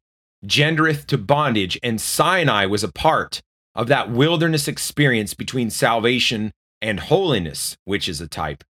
gendereth 0.46 1.06
to 1.06 1.18
bondage, 1.18 1.76
and 1.82 2.00
Sinai 2.00 2.66
was 2.66 2.84
a 2.84 2.92
part 2.92 3.40
of 3.74 3.88
that 3.88 4.12
wilderness 4.12 4.68
experience 4.68 5.34
between 5.34 5.70
salvation 5.70 6.52
and 6.80 7.00
holiness, 7.00 7.76
which 7.84 8.08
is 8.08 8.20
a 8.20 8.28
type. 8.28 8.62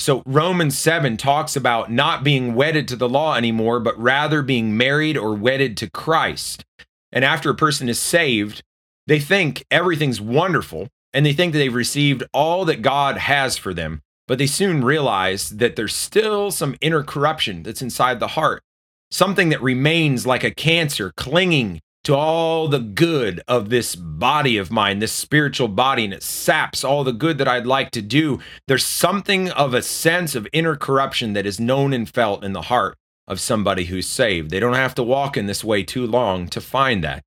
So 0.00 0.22
Romans 0.24 0.78
7 0.78 1.16
talks 1.18 1.56
about 1.56 1.92
not 1.92 2.24
being 2.24 2.54
wedded 2.54 2.88
to 2.88 2.96
the 2.96 3.08
law 3.08 3.36
anymore, 3.36 3.80
but 3.80 3.98
rather 3.98 4.42
being 4.42 4.76
married 4.76 5.16
or 5.16 5.34
wedded 5.34 5.76
to 5.78 5.90
Christ. 5.90 6.64
And 7.12 7.24
after 7.24 7.50
a 7.50 7.54
person 7.54 7.88
is 7.88 8.00
saved, 8.00 8.62
they 9.06 9.18
think 9.18 9.64
everything's 9.70 10.20
wonderful 10.20 10.88
and 11.12 11.26
they 11.26 11.32
think 11.32 11.52
that 11.52 11.58
they've 11.58 11.74
received 11.74 12.22
all 12.32 12.64
that 12.64 12.82
God 12.82 13.18
has 13.18 13.58
for 13.58 13.74
them, 13.74 14.00
but 14.28 14.38
they 14.38 14.46
soon 14.46 14.84
realize 14.84 15.50
that 15.50 15.76
there's 15.76 15.94
still 15.94 16.50
some 16.50 16.76
inner 16.80 17.02
corruption 17.02 17.62
that's 17.62 17.82
inside 17.82 18.20
the 18.20 18.28
heart, 18.28 18.62
something 19.10 19.48
that 19.48 19.60
remains 19.60 20.26
like 20.26 20.44
a 20.44 20.52
cancer 20.52 21.12
clinging 21.16 21.80
to 22.04 22.14
all 22.14 22.68
the 22.68 22.78
good 22.78 23.42
of 23.46 23.68
this 23.68 23.94
body 23.94 24.56
of 24.56 24.70
mine, 24.70 25.00
this 25.00 25.12
spiritual 25.12 25.68
body, 25.68 26.04
and 26.04 26.14
it 26.14 26.22
saps 26.22 26.82
all 26.82 27.04
the 27.04 27.12
good 27.12 27.38
that 27.38 27.48
I'd 27.48 27.66
like 27.66 27.90
to 27.92 28.02
do. 28.02 28.40
There's 28.66 28.86
something 28.86 29.50
of 29.50 29.74
a 29.74 29.82
sense 29.82 30.34
of 30.34 30.48
inner 30.52 30.76
corruption 30.76 31.34
that 31.34 31.46
is 31.46 31.60
known 31.60 31.92
and 31.92 32.08
felt 32.08 32.42
in 32.42 32.52
the 32.52 32.62
heart 32.62 32.96
of 33.28 33.40
somebody 33.40 33.84
who's 33.84 34.06
saved. 34.06 34.50
They 34.50 34.60
don't 34.60 34.74
have 34.74 34.94
to 34.96 35.02
walk 35.02 35.36
in 35.36 35.46
this 35.46 35.62
way 35.62 35.82
too 35.82 36.06
long 36.06 36.48
to 36.48 36.60
find 36.60 37.04
that. 37.04 37.22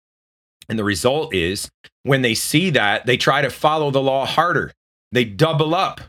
And 0.68 0.80
the 0.80 0.84
result 0.84 1.34
is 1.36 1.70
when 2.02 2.24
they 2.24 2.34
see 2.34 2.70
that, 2.72 3.06
they 3.06 3.18
try 3.18 3.42
to 3.42 3.50
follow 3.50 3.92
the 3.92 4.02
law 4.02 4.26
harder. 4.26 4.74
They 5.12 5.24
double 5.24 5.76
up. 5.76 6.02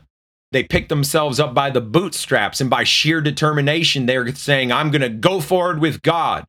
They 0.51 0.63
pick 0.63 0.89
themselves 0.89 1.39
up 1.39 1.53
by 1.53 1.69
the 1.69 1.81
bootstraps, 1.81 2.61
and 2.61 2.69
by 2.69 2.83
sheer 2.85 3.19
determination, 3.19 4.05
they're 4.05 4.33
saying, 4.33 4.71
I'm 4.71 4.89
going 4.89 5.01
to 5.01 5.09
go 5.09 5.39
forward 5.39 5.79
with 5.79 6.01
God. 6.01 6.45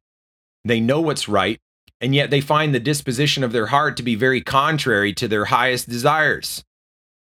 They 0.64 0.80
know 0.80 1.00
what's 1.00 1.28
right 1.28 1.60
and 2.00 2.14
yet 2.14 2.30
they 2.30 2.40
find 2.40 2.74
the 2.74 2.80
disposition 2.80 3.42
of 3.42 3.52
their 3.52 3.66
heart 3.66 3.96
to 3.96 4.02
be 4.02 4.14
very 4.14 4.40
contrary 4.40 5.12
to 5.14 5.28
their 5.28 5.46
highest 5.46 5.88
desires. 5.88 6.64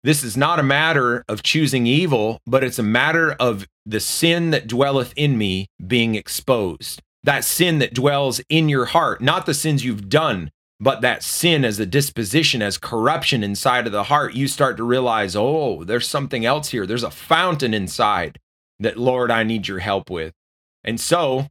This 0.03 0.23
is 0.23 0.35
not 0.35 0.59
a 0.59 0.63
matter 0.63 1.23
of 1.27 1.43
choosing 1.43 1.85
evil, 1.85 2.39
but 2.47 2.63
it's 2.63 2.79
a 2.79 2.83
matter 2.83 3.33
of 3.33 3.67
the 3.85 3.99
sin 3.99 4.49
that 4.51 4.67
dwelleth 4.67 5.13
in 5.15 5.37
me 5.37 5.67
being 5.85 6.15
exposed. 6.15 7.01
That 7.23 7.43
sin 7.43 7.79
that 7.79 7.93
dwells 7.93 8.41
in 8.49 8.67
your 8.67 8.85
heart, 8.85 9.21
not 9.21 9.45
the 9.45 9.53
sins 9.53 9.85
you've 9.85 10.09
done, 10.09 10.49
but 10.79 11.01
that 11.01 11.21
sin 11.21 11.63
as 11.63 11.79
a 11.79 11.85
disposition, 11.85 12.63
as 12.63 12.79
corruption 12.79 13.43
inside 13.43 13.85
of 13.85 13.91
the 13.91 14.05
heart, 14.05 14.33
you 14.33 14.47
start 14.47 14.77
to 14.77 14.83
realize, 14.83 15.35
oh, 15.35 15.83
there's 15.83 16.07
something 16.07 16.43
else 16.43 16.69
here. 16.69 16.87
There's 16.87 17.03
a 17.03 17.11
fountain 17.11 17.75
inside 17.75 18.39
that, 18.79 18.97
Lord, 18.97 19.29
I 19.29 19.43
need 19.43 19.67
your 19.67 19.79
help 19.79 20.09
with. 20.09 20.33
And 20.83 20.99
so 20.99 21.45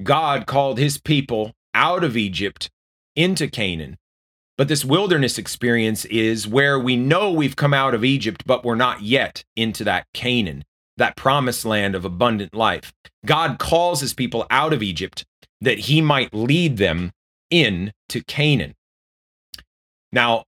God 0.00 0.46
called 0.46 0.78
his 0.78 0.98
people 0.98 1.52
out 1.74 2.04
of 2.04 2.16
Egypt 2.16 2.70
into 3.16 3.48
Canaan. 3.48 3.96
But 4.56 4.68
this 4.68 4.84
wilderness 4.84 5.38
experience 5.38 6.04
is 6.06 6.46
where 6.46 6.78
we 6.78 6.96
know 6.96 7.32
we've 7.32 7.56
come 7.56 7.72
out 7.72 7.94
of 7.94 8.04
Egypt, 8.04 8.42
but 8.44 8.64
we're 8.64 8.74
not 8.74 9.02
yet 9.02 9.42
into 9.56 9.84
that 9.84 10.06
Canaan, 10.12 10.64
that 10.98 11.16
promised 11.16 11.64
land 11.64 11.94
of 11.94 12.04
abundant 12.04 12.54
life. 12.54 12.92
God 13.24 13.58
calls 13.58 14.00
his 14.00 14.12
people 14.12 14.46
out 14.50 14.72
of 14.72 14.82
Egypt 14.82 15.24
that 15.60 15.78
he 15.80 16.00
might 16.00 16.34
lead 16.34 16.76
them 16.76 17.10
in 17.50 17.92
to 18.10 18.22
Canaan. 18.22 18.74
Now, 20.12 20.44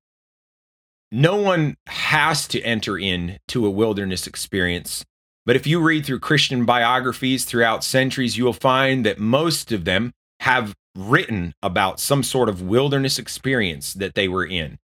no 1.11 1.37
one 1.37 1.77
has 1.87 2.49
to 2.49 2.61
enter 2.63 2.99
into 2.99 3.67
a 3.67 3.71
wilderness 3.71 4.27
experience. 4.27 5.05
But 5.45 5.57
if 5.57 5.67
you 5.67 5.81
read 5.81 6.07
through 6.07 6.21
Christian 6.21 6.65
biographies 6.65 7.45
throughout 7.45 7.85
centuries, 7.85 8.39
you 8.39 8.45
will 8.45 8.53
find 8.53 9.05
that 9.05 9.19
most 9.19 9.73
of 9.73 9.85
them 9.85 10.13
have 10.41 10.75
written 10.95 11.55
about 11.63 12.01
some 12.01 12.23
sort 12.23 12.49
of 12.49 12.63
wilderness 12.63 13.19
experience 13.19 13.95
that 13.95 14.15
they 14.15 14.29
were 14.29 14.45
in. 14.45 14.79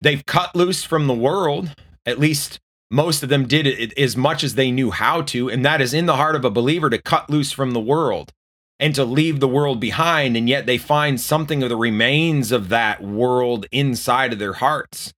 They've 0.00 0.24
cut 0.24 0.54
loose 0.54 0.84
from 0.84 1.06
the 1.06 1.14
world, 1.14 1.74
at 2.06 2.18
least 2.18 2.60
most 2.90 3.22
of 3.22 3.30
them 3.30 3.48
did 3.48 3.66
it 3.66 3.98
as 3.98 4.16
much 4.16 4.44
as 4.44 4.54
they 4.54 4.70
knew 4.70 4.90
how 4.90 5.22
to, 5.22 5.48
and 5.48 5.64
that 5.64 5.80
is 5.80 5.94
in 5.94 6.06
the 6.06 6.16
heart 6.16 6.36
of 6.36 6.44
a 6.44 6.50
believer 6.50 6.90
to 6.90 7.00
cut 7.00 7.30
loose 7.30 7.50
from 7.50 7.70
the 7.70 7.80
world 7.80 8.32
and 8.78 8.94
to 8.94 9.04
leave 9.04 9.40
the 9.40 9.48
world 9.48 9.80
behind, 9.80 10.36
and 10.36 10.48
yet 10.48 10.66
they 10.66 10.76
find 10.76 11.20
something 11.20 11.62
of 11.62 11.68
the 11.68 11.76
remains 11.76 12.52
of 12.52 12.68
that 12.68 13.02
world 13.02 13.64
inside 13.72 14.32
of 14.32 14.38
their 14.38 14.54
hearts. 14.54 15.14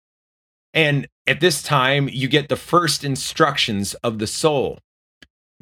And 0.73 1.07
at 1.25 1.39
this 1.39 1.63
time, 1.63 2.09
you 2.09 2.27
get 2.27 2.49
the 2.49 2.55
first 2.55 3.03
instructions 3.03 3.93
of 3.95 4.19
the 4.19 4.27
soul. 4.27 4.79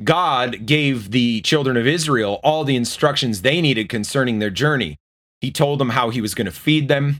God 0.03 0.65
gave 0.65 1.11
the 1.11 1.41
children 1.41 1.77
of 1.77 1.87
Israel 1.87 2.39
all 2.43 2.63
the 2.63 2.75
instructions 2.75 3.41
they 3.41 3.61
needed 3.61 3.89
concerning 3.89 4.39
their 4.39 4.49
journey. 4.49 4.97
He 5.39 5.51
told 5.51 5.79
them 5.79 5.89
how 5.89 6.09
he 6.09 6.21
was 6.21 6.35
going 6.35 6.45
to 6.45 6.51
feed 6.51 6.87
them, 6.87 7.19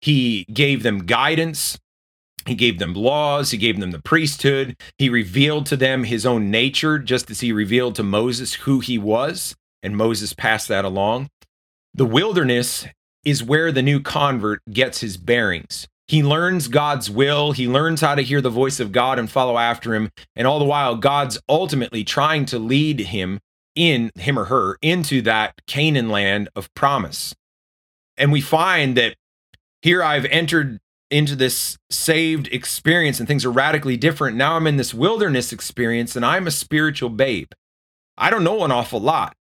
he 0.00 0.44
gave 0.52 0.82
them 0.82 1.06
guidance. 1.06 1.78
He 2.46 2.54
gave 2.54 2.78
them 2.78 2.94
laws. 2.94 3.50
He 3.50 3.58
gave 3.58 3.78
them 3.78 3.90
the 3.90 4.00
priesthood. 4.00 4.74
He 4.96 5.10
revealed 5.10 5.66
to 5.66 5.76
them 5.76 6.04
his 6.04 6.24
own 6.24 6.50
nature, 6.50 6.98
just 6.98 7.30
as 7.30 7.40
he 7.40 7.52
revealed 7.52 7.94
to 7.96 8.02
Moses 8.02 8.54
who 8.54 8.80
he 8.80 8.96
was. 8.96 9.54
And 9.82 9.96
Moses 9.96 10.32
passed 10.32 10.68
that 10.68 10.84
along. 10.84 11.28
The 11.92 12.06
wilderness 12.06 12.86
is 13.24 13.44
where 13.44 13.70
the 13.70 13.82
new 13.82 14.00
convert 14.00 14.62
gets 14.72 15.00
his 15.00 15.16
bearings. 15.16 15.86
He 16.10 16.24
learns 16.24 16.66
God's 16.66 17.08
will. 17.08 17.52
He 17.52 17.68
learns 17.68 18.00
how 18.00 18.16
to 18.16 18.22
hear 18.22 18.40
the 18.40 18.50
voice 18.50 18.80
of 18.80 18.90
God 18.90 19.16
and 19.16 19.30
follow 19.30 19.56
after 19.56 19.94
him. 19.94 20.10
And 20.34 20.44
all 20.44 20.58
the 20.58 20.64
while, 20.64 20.96
God's 20.96 21.38
ultimately 21.48 22.02
trying 22.02 22.46
to 22.46 22.58
lead 22.58 22.98
him 22.98 23.38
in, 23.76 24.10
him 24.16 24.36
or 24.36 24.46
her, 24.46 24.76
into 24.82 25.22
that 25.22 25.64
Canaan 25.68 26.08
land 26.08 26.48
of 26.56 26.74
promise. 26.74 27.32
And 28.16 28.32
we 28.32 28.40
find 28.40 28.96
that 28.96 29.14
here 29.82 30.02
I've 30.02 30.24
entered 30.24 30.80
into 31.12 31.36
this 31.36 31.78
saved 31.90 32.48
experience 32.48 33.20
and 33.20 33.28
things 33.28 33.44
are 33.44 33.52
radically 33.52 33.96
different. 33.96 34.36
Now 34.36 34.56
I'm 34.56 34.66
in 34.66 34.78
this 34.78 34.92
wilderness 34.92 35.52
experience 35.52 36.16
and 36.16 36.26
I'm 36.26 36.48
a 36.48 36.50
spiritual 36.50 37.10
babe. 37.10 37.52
I 38.18 38.30
don't 38.30 38.42
know 38.42 38.64
an 38.64 38.72
awful 38.72 38.98
lot. 38.98 39.36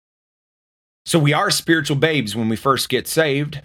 So 1.05 1.21
we 1.21 1.33
are 1.33 1.49
spiritual 1.53 1.97
babes 1.97 2.35
when 2.35 2.49
we 2.49 2.57
first 2.57 2.89
get 2.89 3.07
saved, 3.07 3.61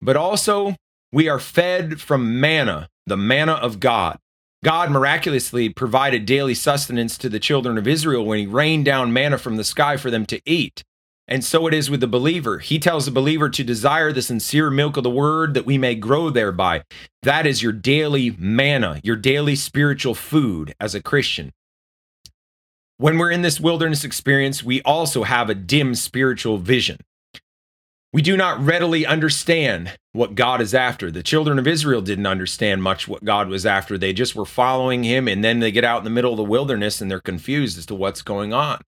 but 0.00 0.16
also 0.16 0.74
we 1.16 1.30
are 1.30 1.40
fed 1.40 1.98
from 1.98 2.40
manna, 2.40 2.90
the 3.06 3.16
manna 3.16 3.54
of 3.54 3.80
God. 3.80 4.18
God 4.62 4.90
miraculously 4.90 5.70
provided 5.70 6.26
daily 6.26 6.52
sustenance 6.52 7.16
to 7.16 7.30
the 7.30 7.40
children 7.40 7.78
of 7.78 7.88
Israel 7.88 8.26
when 8.26 8.38
he 8.38 8.46
rained 8.46 8.84
down 8.84 9.14
manna 9.14 9.38
from 9.38 9.56
the 9.56 9.64
sky 9.64 9.96
for 9.96 10.10
them 10.10 10.26
to 10.26 10.42
eat. 10.44 10.84
And 11.26 11.42
so 11.42 11.66
it 11.66 11.72
is 11.72 11.88
with 11.88 12.00
the 12.00 12.06
believer. 12.06 12.58
He 12.58 12.78
tells 12.78 13.06
the 13.06 13.10
believer 13.10 13.48
to 13.48 13.64
desire 13.64 14.12
the 14.12 14.20
sincere 14.20 14.68
milk 14.68 14.98
of 14.98 15.04
the 15.04 15.08
word 15.10 15.54
that 15.54 15.64
we 15.64 15.78
may 15.78 15.94
grow 15.94 16.28
thereby. 16.28 16.82
That 17.22 17.46
is 17.46 17.62
your 17.62 17.72
daily 17.72 18.36
manna, 18.38 19.00
your 19.02 19.16
daily 19.16 19.56
spiritual 19.56 20.14
food 20.14 20.74
as 20.78 20.94
a 20.94 21.00
Christian. 21.00 21.54
When 22.98 23.16
we're 23.16 23.30
in 23.30 23.40
this 23.40 23.58
wilderness 23.58 24.04
experience, 24.04 24.62
we 24.62 24.82
also 24.82 25.22
have 25.22 25.48
a 25.48 25.54
dim 25.54 25.94
spiritual 25.94 26.58
vision. 26.58 26.98
We 28.16 28.22
do 28.22 28.34
not 28.34 28.64
readily 28.64 29.04
understand 29.04 29.94
what 30.12 30.34
God 30.34 30.62
is 30.62 30.72
after. 30.72 31.10
The 31.10 31.22
children 31.22 31.58
of 31.58 31.66
Israel 31.66 32.00
didn't 32.00 32.24
understand 32.24 32.82
much 32.82 33.06
what 33.06 33.26
God 33.26 33.50
was 33.50 33.66
after. 33.66 33.98
They 33.98 34.14
just 34.14 34.34
were 34.34 34.46
following 34.46 35.04
him, 35.04 35.28
and 35.28 35.44
then 35.44 35.60
they 35.60 35.70
get 35.70 35.84
out 35.84 35.98
in 35.98 36.04
the 36.04 36.08
middle 36.08 36.30
of 36.30 36.38
the 36.38 36.42
wilderness 36.42 37.02
and 37.02 37.10
they're 37.10 37.20
confused 37.20 37.76
as 37.76 37.84
to 37.84 37.94
what's 37.94 38.22
going 38.22 38.54
on. 38.54 38.80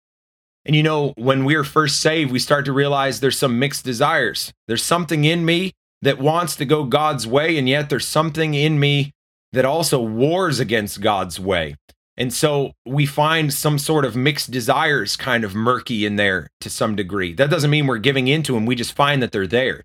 And 0.64 0.74
you 0.74 0.82
know, 0.82 1.12
when 1.18 1.44
we're 1.44 1.62
first 1.62 2.00
saved, 2.00 2.32
we 2.32 2.38
start 2.38 2.64
to 2.64 2.72
realize 2.72 3.20
there's 3.20 3.36
some 3.36 3.58
mixed 3.58 3.84
desires. 3.84 4.50
There's 4.66 4.82
something 4.82 5.26
in 5.26 5.44
me 5.44 5.72
that 6.00 6.18
wants 6.18 6.56
to 6.56 6.64
go 6.64 6.84
God's 6.84 7.26
way, 7.26 7.58
and 7.58 7.68
yet 7.68 7.90
there's 7.90 8.08
something 8.08 8.54
in 8.54 8.80
me 8.80 9.12
that 9.52 9.66
also 9.66 10.00
wars 10.00 10.58
against 10.58 11.02
God's 11.02 11.38
way. 11.38 11.76
And 12.18 12.34
so 12.34 12.72
we 12.84 13.06
find 13.06 13.54
some 13.54 13.78
sort 13.78 14.04
of 14.04 14.16
mixed 14.16 14.50
desires 14.50 15.16
kind 15.16 15.44
of 15.44 15.54
murky 15.54 16.04
in 16.04 16.16
there 16.16 16.48
to 16.60 16.68
some 16.68 16.96
degree. 16.96 17.32
That 17.32 17.48
doesn't 17.48 17.70
mean 17.70 17.86
we're 17.86 17.98
giving 17.98 18.26
into 18.26 18.54
them. 18.54 18.66
We 18.66 18.74
just 18.74 18.92
find 18.92 19.22
that 19.22 19.30
they're 19.30 19.46
there. 19.46 19.84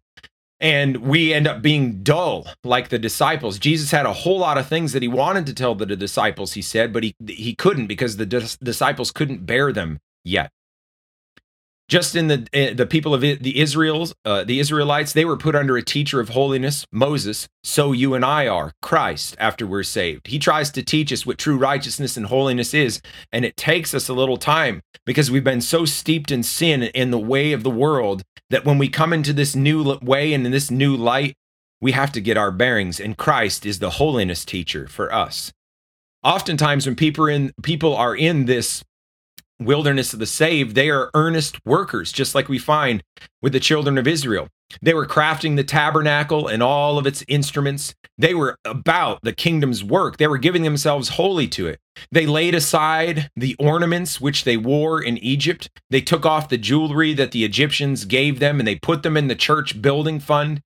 And 0.60 0.98
we 0.98 1.32
end 1.32 1.48
up 1.48 1.62
being 1.62 2.02
dull 2.02 2.48
like 2.64 2.90
the 2.90 2.98
disciples. 2.98 3.60
Jesus 3.60 3.92
had 3.92 4.08
a 4.08 4.14
whole 4.14 4.40
lot 4.40 4.58
of 4.58 4.68
things 4.68 4.94
that 4.94 5.04
he 5.04 5.08
wanted 5.08 5.46
to 5.46 5.54
tell 5.54 5.76
the 5.76 5.86
disciples, 5.86 6.54
he 6.54 6.62
said, 6.64 6.92
but 6.92 7.04
he, 7.04 7.16
he 7.28 7.54
couldn't 7.54 7.86
because 7.86 8.18
the 8.18 8.26
dis- 8.26 8.58
disciples 8.58 9.12
couldn't 9.12 9.46
bear 9.46 9.72
them 9.72 10.00
yet 10.24 10.52
just 11.94 12.16
in 12.16 12.26
the 12.26 12.48
eh, 12.54 12.74
the 12.74 12.88
people 12.88 13.14
of 13.14 13.22
the 13.22 13.60
Israels, 13.60 14.16
uh, 14.26 14.44
the 14.44 14.60
Israelites, 14.60 15.14
they 15.14 15.26
were 15.26 15.38
put 15.38 15.56
under 15.56 15.78
a 15.78 15.84
teacher 15.84 16.20
of 16.20 16.30
holiness, 16.30 16.88
Moses. 16.92 17.48
So 17.64 17.92
you 17.92 18.16
and 18.16 18.26
I 18.26 18.48
are 18.48 18.74
Christ 18.82 19.36
after 19.38 19.68
we're 19.68 19.84
saved. 19.84 20.26
He 20.26 20.40
tries 20.40 20.72
to 20.72 20.82
teach 20.82 21.14
us 21.14 21.24
what 21.24 21.38
true 21.38 21.56
righteousness 21.56 22.18
and 22.18 22.26
holiness 22.26 22.74
is, 22.74 23.00
and 23.32 23.46
it 23.46 23.56
takes 23.56 23.94
us 23.94 24.10
a 24.10 24.14
little 24.16 24.38
time 24.38 24.82
because 25.06 25.30
we've 25.30 25.44
been 25.44 25.62
so 25.62 25.86
steeped 25.86 26.32
in 26.32 26.42
sin 26.42 26.82
in 26.82 27.12
the 27.12 27.20
way 27.20 27.54
of 27.54 27.62
the 27.62 27.70
world 27.70 28.24
that 28.50 28.66
when 28.66 28.80
we 28.80 28.90
come 28.90 29.14
into 29.14 29.32
this 29.32 29.56
new 29.56 30.00
way 30.02 30.34
and 30.34 30.48
in 30.48 30.52
this 30.52 30.72
new 30.72 30.96
light, 30.98 31.36
we 31.80 31.92
have 31.92 32.12
to 32.14 32.22
get 32.22 32.38
our 32.38 32.52
bearings. 32.52 33.00
And 33.00 33.20
Christ 33.20 33.68
is 33.68 33.78
the 33.78 33.92
holiness 34.02 34.44
teacher 34.44 34.88
for 34.88 35.14
us. 35.14 35.54
Oftentimes, 36.24 36.88
when 36.88 36.96
people 36.96 37.28
in 37.28 37.54
people 37.62 37.96
are 37.96 38.16
in 38.16 38.46
this 38.46 38.84
wilderness 39.60 40.14
of 40.14 40.20
the 40.20 40.26
saved, 40.26 40.76
they 40.76 40.90
are 40.90 41.12
earnest 41.14 41.58
workers, 41.66 42.12
just 42.12 42.36
like 42.36 42.50
we 42.50 42.60
find 42.60 43.04
with 43.42 43.54
the 43.54 43.60
children 43.60 43.98
of 43.98 44.08
Israel. 44.08 44.50
They 44.82 44.94
were 44.94 45.06
crafting 45.06 45.56
the 45.56 45.64
tabernacle 45.64 46.48
and 46.48 46.64
all 46.64 46.98
of 46.98 47.06
its 47.06 47.24
instruments. 47.28 47.94
They 48.18 48.34
were 48.34 48.58
about 48.66 49.20
the 49.22 49.34
kingdom's 49.34 49.84
work. 49.84 50.18
They 50.18 50.28
were 50.28 50.38
giving 50.38 50.64
themselves 50.64 51.10
wholly 51.10 51.48
to 51.50 51.68
it. 51.68 51.80
They 52.12 52.26
laid 52.26 52.56
aside 52.56 53.30
the 53.36 53.56
ornaments 53.60 54.20
which 54.20 54.44
they 54.44 54.58
wore 54.58 55.02
in 55.02 55.18
Egypt. 55.20 55.70
They 55.90 56.02
took 56.02 56.26
off 56.26 56.50
the 56.50 56.58
jewelry 56.58 57.14
that 57.14 57.32
the 57.32 57.46
Egyptians 57.46 58.06
gave 58.06 58.40
them 58.40 58.60
and 58.60 58.68
they 58.68 58.76
put 58.76 59.04
them 59.04 59.18
in 59.18 59.28
the 59.28 59.36
church 59.36 59.82
building 59.82 60.20
fund. 60.20 60.62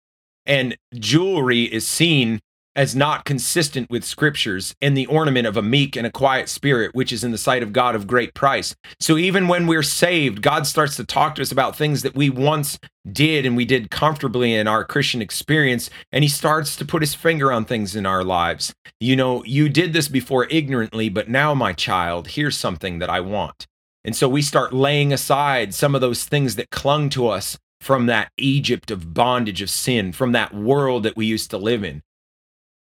And 0.45 0.77
jewelry 0.95 1.63
is 1.63 1.85
seen 1.85 2.39
as 2.77 2.95
not 2.95 3.25
consistent 3.25 3.89
with 3.89 4.05
scriptures 4.05 4.75
and 4.83 4.95
the 4.95 5.07
ornament 5.07 5.47
of 5.47 5.57
a 5.57 5.63
meek 5.63 5.95
and 5.95 6.05
a 6.05 6.11
quiet 6.11 6.47
spirit, 6.47 6.93
which 6.93 7.11
is 7.11 7.23
in 7.23 7.31
the 7.31 7.37
sight 7.37 7.63
of 7.63 7.73
God 7.73 7.95
of 7.95 8.05
great 8.05 8.35
price. 8.35 8.75
So 8.99 9.17
even 9.17 9.47
when 9.47 9.65
we're 9.65 9.81
saved, 9.81 10.43
God 10.43 10.67
starts 10.67 10.95
to 10.97 11.03
talk 11.03 11.33
to 11.35 11.41
us 11.41 11.51
about 11.51 11.75
things 11.75 12.03
that 12.03 12.15
we 12.15 12.29
once 12.29 12.77
did 13.11 13.47
and 13.47 13.57
we 13.57 13.65
did 13.65 13.89
comfortably 13.89 14.53
in 14.53 14.67
our 14.67 14.83
Christian 14.83 15.23
experience. 15.23 15.89
And 16.11 16.23
he 16.23 16.29
starts 16.29 16.75
to 16.75 16.85
put 16.85 17.01
his 17.01 17.15
finger 17.15 17.51
on 17.51 17.65
things 17.65 17.95
in 17.95 18.05
our 18.05 18.23
lives. 18.23 18.75
You 18.99 19.15
know, 19.15 19.43
you 19.43 19.69
did 19.69 19.93
this 19.93 20.07
before 20.07 20.45
ignorantly, 20.51 21.09
but 21.09 21.27
now, 21.27 21.55
my 21.55 21.73
child, 21.73 22.27
here's 22.27 22.57
something 22.57 22.99
that 22.99 23.09
I 23.09 23.21
want. 23.21 23.65
And 24.05 24.15
so 24.15 24.29
we 24.29 24.43
start 24.43 24.71
laying 24.71 25.11
aside 25.11 25.73
some 25.73 25.95
of 25.95 26.01
those 26.01 26.25
things 26.25 26.55
that 26.57 26.69
clung 26.69 27.09
to 27.09 27.27
us 27.27 27.57
from 27.81 28.05
that 28.05 28.31
Egypt 28.37 28.91
of 28.91 29.15
bondage 29.15 29.63
of 29.63 29.69
sin, 29.69 30.11
from 30.11 30.31
that 30.33 30.53
world 30.53 31.03
that 31.03 31.17
we 31.17 31.25
used 31.25 31.49
to 31.51 31.57
live 31.57 31.83
in 31.83 32.03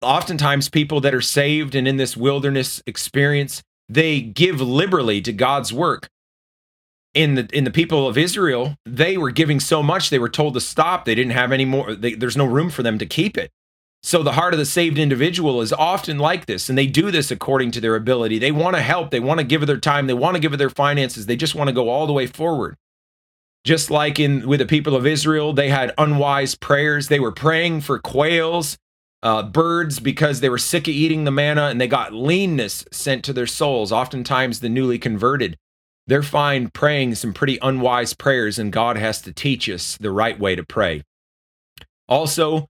oftentimes 0.04 0.68
people 0.68 1.00
that 1.00 1.14
are 1.14 1.20
saved 1.20 1.74
and 1.74 1.88
in 1.88 1.96
this 1.96 2.16
wilderness 2.16 2.82
experience 2.86 3.62
they 3.88 4.20
give 4.20 4.60
liberally 4.60 5.20
to 5.22 5.32
God's 5.32 5.72
work. 5.72 6.08
In 7.12 7.36
the 7.36 7.48
in 7.52 7.64
the 7.64 7.70
people 7.70 8.08
of 8.08 8.18
Israel 8.18 8.76
they 8.84 9.16
were 9.16 9.30
giving 9.30 9.60
so 9.60 9.82
much 9.82 10.10
they 10.10 10.18
were 10.18 10.28
told 10.28 10.54
to 10.54 10.60
stop. 10.60 11.04
They 11.04 11.14
didn't 11.14 11.32
have 11.32 11.52
any 11.52 11.64
more 11.64 11.94
they, 11.94 12.14
there's 12.14 12.36
no 12.36 12.44
room 12.44 12.70
for 12.70 12.82
them 12.82 12.98
to 12.98 13.06
keep 13.06 13.38
it. 13.38 13.50
So 14.02 14.22
the 14.22 14.32
heart 14.32 14.52
of 14.52 14.58
the 14.58 14.66
saved 14.66 14.98
individual 14.98 15.62
is 15.62 15.72
often 15.72 16.18
like 16.18 16.46
this 16.46 16.68
and 16.68 16.76
they 16.76 16.86
do 16.86 17.10
this 17.10 17.30
according 17.30 17.70
to 17.72 17.80
their 17.80 17.94
ability. 17.94 18.38
They 18.38 18.52
want 18.52 18.76
to 18.76 18.82
help 18.82 19.10
they 19.10 19.20
want 19.20 19.38
to 19.40 19.46
give 19.46 19.62
of 19.62 19.68
their 19.68 19.78
time 19.78 20.06
they 20.06 20.14
want 20.14 20.34
to 20.34 20.40
give 20.40 20.52
of 20.52 20.58
their 20.58 20.70
finances 20.70 21.26
they 21.26 21.36
just 21.36 21.54
want 21.54 21.68
to 21.68 21.74
go 21.74 21.88
all 21.88 22.06
the 22.06 22.12
way 22.12 22.26
forward. 22.26 22.76
Just 23.64 23.90
like 23.90 24.18
in 24.18 24.46
with 24.46 24.58
the 24.58 24.66
people 24.66 24.96
of 24.96 25.06
Israel 25.06 25.52
they 25.52 25.68
had 25.68 25.94
unwise 25.96 26.56
prayers 26.56 27.06
they 27.06 27.20
were 27.20 27.32
praying 27.32 27.82
for 27.82 28.00
quails 28.00 28.76
uh, 29.24 29.42
birds 29.42 29.98
because 29.98 30.40
they 30.40 30.50
were 30.50 30.58
sick 30.58 30.86
of 30.86 30.94
eating 30.94 31.24
the 31.24 31.30
manna 31.30 31.68
and 31.68 31.80
they 31.80 31.88
got 31.88 32.12
leanness 32.12 32.84
sent 32.92 33.24
to 33.24 33.32
their 33.32 33.46
souls. 33.46 33.90
Oftentimes, 33.90 34.60
the 34.60 34.68
newly 34.68 34.98
converted, 34.98 35.56
they're 36.06 36.22
fine 36.22 36.68
praying 36.68 37.14
some 37.14 37.32
pretty 37.32 37.58
unwise 37.62 38.12
prayers, 38.12 38.58
and 38.58 38.70
God 38.70 38.98
has 38.98 39.22
to 39.22 39.32
teach 39.32 39.68
us 39.70 39.96
the 39.96 40.10
right 40.10 40.38
way 40.38 40.54
to 40.54 40.62
pray. 40.62 41.02
Also, 42.06 42.66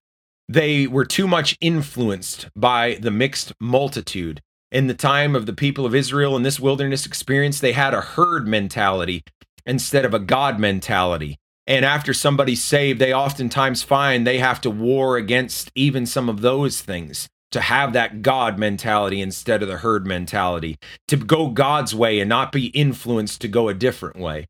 they 0.49 0.87
were 0.87 1.05
too 1.05 1.27
much 1.27 1.59
influenced 1.61 2.49
by 2.55 2.99
the 3.01 3.11
mixed 3.11 3.53
multitude. 3.61 4.41
In 4.71 4.87
the 4.87 4.95
time 4.95 5.35
of 5.35 5.47
the 5.47 5.53
people 5.53 5.85
of 5.85 5.95
Israel 5.95 6.37
in 6.37 6.45
this 6.45 6.61
wilderness 6.61 7.07
experience, 7.07 7.59
they 7.59 7.73
had 7.73 7.95
a 7.95 8.01
herd 8.01 8.47
mentality 8.47 9.25
instead 9.67 10.05
of 10.05 10.15
a 10.15 10.19
God 10.21 10.61
mentality. 10.61 11.39
And 11.67 11.85
after 11.85 12.13
somebody's 12.13 12.63
saved, 12.63 13.01
they 13.01 13.15
oftentimes 13.15 13.83
find 13.83 14.27
they 14.27 14.39
have 14.39 14.61
to 14.63 14.71
war 14.71 15.17
against 15.17 15.71
even 15.75 16.05
some 16.05 16.29
of 16.29 16.43
those 16.43 16.81
things 16.81 17.29
to 17.53 17.61
have 17.61 17.93
that 17.93 18.21
God 18.21 18.59
mentality 18.59 19.21
instead 19.21 19.63
of 19.63 19.69
the 19.69 19.79
herd 19.79 20.07
mentality, 20.07 20.77
to 21.09 21.17
go 21.17 21.49
God's 21.49 21.95
way 21.95 22.19
and 22.21 22.29
not 22.29 22.53
be 22.53 22.67
influenced 22.67 23.41
to 23.41 23.49
go 23.49 23.69
a 23.69 23.75
different 23.75 24.17
way. 24.17 24.47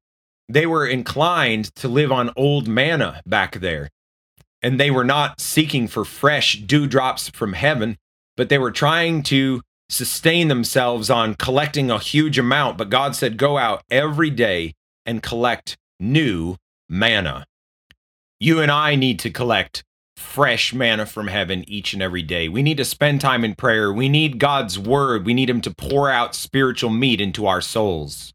They 0.49 0.67
were 0.67 0.87
inclined 0.87 1.75
to 1.77 1.89
live 1.89 2.11
on 2.11 2.33
old 2.37 2.67
manna 2.67 3.23
back 3.27 3.61
there. 3.61 3.91
And 4.63 4.81
they 4.81 4.91
were 4.91 5.05
not 5.05 5.41
seeking 5.41 5.87
for 5.87 6.05
fresh 6.05 6.61
dewdrops 6.61 7.29
from 7.29 7.53
heaven, 7.53 7.99
but 8.37 8.49
they 8.49 8.59
were 8.59 8.71
trying 8.71 9.23
to 9.25 9.61
sustain 9.91 10.49
themselves 10.49 11.11
on 11.11 11.35
collecting 11.35 11.91
a 11.91 11.99
huge 11.99 12.39
amount. 12.39 12.79
But 12.79 12.89
God 12.89 13.15
said, 13.15 13.37
Go 13.37 13.59
out 13.59 13.83
every 13.91 14.31
day 14.31 14.73
and 15.05 15.23
collect 15.23 15.77
new 16.01 16.57
manna. 16.95 17.45
You 18.39 18.61
and 18.61 18.71
I 18.71 18.95
need 18.95 19.19
to 19.21 19.31
collect 19.31 19.83
fresh 20.17 20.73
manna 20.73 21.07
from 21.07 21.27
heaven 21.27 21.65
each 21.67 21.93
and 21.93 22.01
every 22.01 22.23
day. 22.23 22.49
We 22.49 22.63
need 22.63 22.77
to 22.77 22.85
spend 22.85 23.21
time 23.21 23.45
in 23.45 23.57
prayer. 23.57 23.93
We 23.93 24.09
need 24.09 24.39
God's 24.39 24.79
word. 24.79 25.27
We 25.27 25.35
need 25.35 25.51
Him 25.51 25.61
to 25.63 25.75
pour 25.75 26.09
out 26.09 26.37
spiritual 26.37 26.91
meat 26.91 27.21
into 27.21 27.47
our 27.47 27.61
souls. 27.61 28.33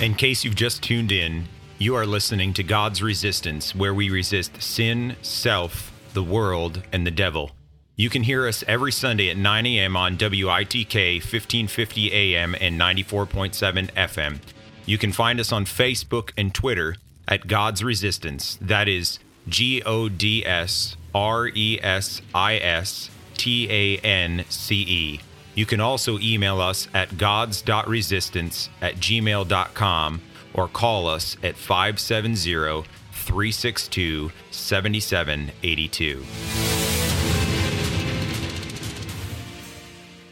In 0.00 0.14
case 0.14 0.42
you've 0.42 0.54
just 0.54 0.82
tuned 0.82 1.12
in, 1.12 1.44
you 1.78 1.94
are 1.94 2.06
listening 2.06 2.54
to 2.54 2.62
God's 2.62 3.02
Resistance, 3.02 3.74
where 3.74 3.92
we 3.92 4.08
resist 4.08 4.62
sin, 4.62 5.16
self, 5.20 5.92
the 6.14 6.22
world, 6.22 6.82
and 6.92 7.06
the 7.06 7.10
devil. 7.10 7.50
You 7.94 8.08
can 8.08 8.22
hear 8.22 8.48
us 8.48 8.64
every 8.66 8.92
Sunday 8.92 9.28
at 9.28 9.36
9 9.36 9.66
a.m. 9.66 9.96
on 9.96 10.16
WITK 10.16 11.16
1550 11.16 12.12
AM 12.12 12.54
and 12.58 12.80
94.7 12.80 13.90
FM. 13.92 14.38
You 14.86 14.96
can 14.96 15.12
find 15.12 15.38
us 15.38 15.52
on 15.52 15.66
Facebook 15.66 16.30
and 16.38 16.54
Twitter 16.54 16.96
at 17.30 17.46
God's 17.46 17.82
Resistance. 17.82 18.58
That 18.60 18.88
is 18.88 19.18
G 19.48 19.82
O 19.86 20.08
D 20.08 20.44
S 20.44 20.96
R 21.14 21.48
E 21.48 21.78
S 21.82 22.20
I 22.34 22.56
S 22.56 23.10
T 23.34 23.68
A 23.70 23.96
N 23.98 24.44
C 24.48 24.74
E. 24.76 25.20
You 25.54 25.66
can 25.66 25.80
also 25.80 26.18
email 26.18 26.60
us 26.60 26.88
at 26.92 27.16
gods.resistance 27.16 28.68
at 28.82 28.96
gmail.com 28.96 30.20
or 30.54 30.68
call 30.68 31.06
us 31.06 31.36
at 31.42 31.56
570 31.56 32.84
362 33.12 34.30
7782. 34.50 36.24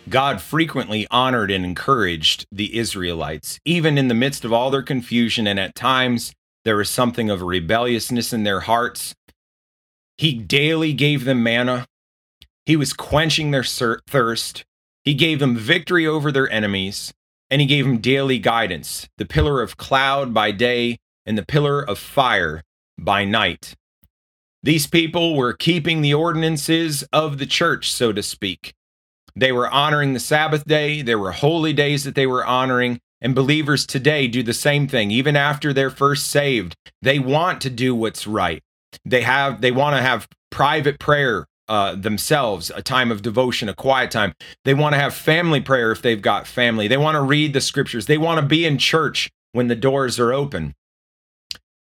God 0.09 0.40
frequently 0.40 1.07
honored 1.11 1.50
and 1.50 1.64
encouraged 1.64 2.47
the 2.50 2.78
Israelites, 2.78 3.61
even 3.67 3.99
in 3.99 4.09
the 4.09 4.14
midst 4.14 4.45
of 4.45 4.52
all 4.52 4.71
their 4.71 4.83
confusion, 4.83 5.47
and 5.47 5.61
at 5.61 5.75
times 5.75 6.33
there 6.65 6.77
was 6.77 6.91
something 6.91 7.31
of 7.31 7.43
rebelliousness 7.43 8.33
in 8.33 8.45
their 8.45 8.61
hearts. 8.61 9.15
He 10.17 10.35
daily 10.35 10.93
gave 10.93 11.25
them 11.25 11.43
manna. 11.43 11.87
He 12.67 12.77
was 12.77 12.93
quenching 12.93 13.50
their 13.50 13.65
thirst. 13.65 14.65
He 15.05 15.15
gave 15.15 15.38
them 15.38 15.57
victory 15.57 16.07
over 16.07 16.31
their 16.31 16.50
enemies, 16.50 17.15
and 17.50 17.61
he 17.61 17.67
gave 17.67 17.85
them 17.87 17.99
daily 17.99 18.38
guidance 18.38 19.09
the 19.17 19.25
pillar 19.25 19.62
of 19.62 19.77
cloud 19.77 20.35
by 20.35 20.50
day 20.50 20.99
and 21.25 21.38
the 21.38 21.47
pillar 21.47 21.81
of 21.81 21.99
fire 21.99 22.62
by 22.99 23.25
night. 23.25 23.75
These 24.62 24.88
people 24.88 25.37
were 25.37 25.53
keeping 25.53 26.03
the 26.03 26.15
ordinances 26.15 27.05
of 27.12 27.38
the 27.38 27.47
church, 27.47 27.93
so 27.93 28.12
to 28.12 28.23
speak. 28.23 28.75
They 29.37 29.53
were 29.53 29.71
honoring 29.71 30.15
the 30.15 30.21
Sabbath 30.21 30.65
day, 30.65 31.00
there 31.00 31.19
were 31.19 31.33
holy 31.33 31.73
days 31.73 32.03
that 32.05 32.17
they 32.17 32.27
were 32.27 32.45
honoring, 32.45 33.00
and 33.21 33.35
believers 33.35 33.87
today 33.87 34.29
do 34.29 34.43
the 34.43 34.55
same 34.55 34.89
thing. 34.89 35.11
Even 35.11 35.37
after 35.37 35.73
they're 35.73 35.91
first 35.91 36.29
saved, 36.29 36.75
they 37.03 37.19
want 37.19 37.61
to 37.63 37.71
do 37.71 37.95
what's 37.95 38.27
right. 38.27 38.63
They 39.05 39.23
have 39.23 39.61
they 39.61 39.71
want 39.71 39.97
to 39.97 40.03
have 40.03 40.29
private 40.51 40.99
prayer 40.99 41.47
uh, 41.69 41.95
themselves, 41.95 42.71
a 42.75 42.83
time 42.83 43.13
of 43.13 43.23
devotion, 43.23 43.69
a 43.69 43.75
quiet 43.75 44.11
time. 44.11 44.33
They 44.65 44.75
want 44.75 44.95
to 44.95 45.01
have 45.01 45.15
family 45.15 45.61
prayer 45.61 45.93
if 45.93 46.01
they've 46.01 46.23
got 46.23 46.47
family. 46.47 46.89
They 46.89 46.97
want 46.97 47.17
to 47.17 47.23
read 47.23 47.53
the 47.53 47.61
scriptures. 47.61 48.07
They 48.07 48.19
want 48.19 48.41
to 48.41 48.47
be 48.47 48.65
in 48.65 48.79
church 48.79 49.31
when 49.53 49.69
the 49.69 49.77
doors 49.77 50.19
are 50.19 50.33
open. 50.33 50.75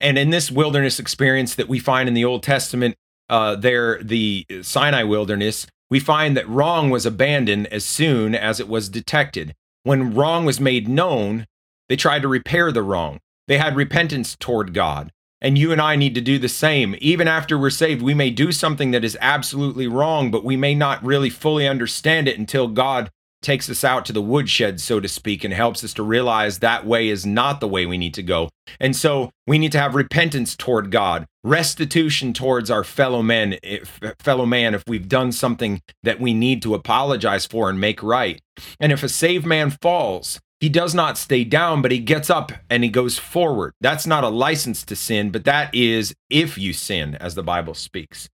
And 0.01 0.17
in 0.17 0.31
this 0.31 0.51
wilderness 0.51 0.99
experience 0.99 1.55
that 1.55 1.69
we 1.69 1.79
find 1.79 2.09
in 2.09 2.15
the 2.15 2.25
Old 2.25 2.43
Testament, 2.43 2.95
uh, 3.29 3.55
there, 3.55 4.01
the 4.03 4.45
Sinai 4.61 5.03
wilderness, 5.03 5.67
we 5.89 5.99
find 5.99 6.35
that 6.35 6.49
wrong 6.49 6.89
was 6.89 7.05
abandoned 7.05 7.67
as 7.67 7.85
soon 7.85 8.35
as 8.35 8.59
it 8.59 8.67
was 8.67 8.89
detected. 8.89 9.53
When 9.83 10.13
wrong 10.13 10.45
was 10.45 10.59
made 10.59 10.87
known, 10.87 11.47
they 11.89 11.95
tried 11.95 12.21
to 12.21 12.27
repair 12.27 12.71
the 12.71 12.83
wrong. 12.83 13.19
They 13.47 13.57
had 13.57 13.75
repentance 13.75 14.35
toward 14.35 14.73
God. 14.73 15.11
And 15.41 15.57
you 15.57 15.71
and 15.71 15.81
I 15.81 15.95
need 15.95 16.13
to 16.15 16.21
do 16.21 16.37
the 16.37 16.47
same. 16.47 16.95
Even 16.99 17.27
after 17.27 17.57
we're 17.57 17.71
saved, 17.71 18.01
we 18.01 18.13
may 18.13 18.29
do 18.29 18.51
something 18.51 18.91
that 18.91 19.03
is 19.03 19.17
absolutely 19.19 19.87
wrong, 19.87 20.29
but 20.29 20.43
we 20.45 20.55
may 20.55 20.75
not 20.75 21.03
really 21.03 21.31
fully 21.31 21.67
understand 21.67 22.27
it 22.27 22.37
until 22.37 22.67
God 22.67 23.09
takes 23.41 23.69
us 23.69 23.83
out 23.83 24.05
to 24.05 24.13
the 24.13 24.21
woodshed, 24.21 24.79
so 24.79 24.99
to 24.99 25.07
speak, 25.07 25.43
and 25.43 25.53
helps 25.53 25.83
us 25.83 25.93
to 25.95 26.03
realize 26.03 26.59
that 26.59 26.85
way 26.85 27.09
is 27.09 27.25
not 27.25 27.59
the 27.59 27.67
way 27.67 27.85
we 27.85 27.97
need 27.97 28.13
to 28.13 28.23
go. 28.23 28.49
And 28.79 28.95
so 28.95 29.31
we 29.47 29.57
need 29.57 29.71
to 29.73 29.79
have 29.79 29.95
repentance 29.95 30.55
toward 30.55 30.91
God, 30.91 31.25
restitution 31.43 32.33
towards 32.33 32.69
our 32.69 32.83
fellow 32.83 33.21
men, 33.21 33.57
if, 33.63 33.99
fellow 34.19 34.45
man, 34.45 34.73
if 34.73 34.83
we've 34.87 35.09
done 35.09 35.31
something 35.31 35.81
that 36.03 36.19
we 36.19 36.33
need 36.33 36.61
to 36.61 36.75
apologize 36.75 37.45
for 37.45 37.69
and 37.69 37.79
make 37.79 38.01
right. 38.03 38.39
And 38.79 38.91
if 38.91 39.03
a 39.03 39.09
saved 39.09 39.45
man 39.45 39.71
falls, 39.81 40.39
he 40.59 40.69
does 40.69 40.93
not 40.93 41.17
stay 41.17 41.43
down, 41.43 41.81
but 41.81 41.91
he 41.91 41.97
gets 41.97 42.29
up 42.29 42.51
and 42.69 42.83
he 42.83 42.89
goes 42.89 43.17
forward. 43.17 43.73
That's 43.81 44.05
not 44.05 44.23
a 44.23 44.29
license 44.29 44.83
to 44.85 44.95
sin, 44.95 45.31
but 45.31 45.43
that 45.45 45.73
is 45.73 46.13
if 46.29 46.57
you 46.57 46.71
sin, 46.71 47.15
as 47.15 47.33
the 47.33 47.41
Bible 47.41 47.73
speaks. 47.73 48.29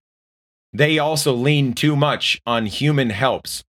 They 0.72 0.98
also 0.98 1.32
lean 1.32 1.72
too 1.72 1.96
much 1.96 2.38
on 2.44 2.66
human 2.66 3.08
helps. 3.08 3.64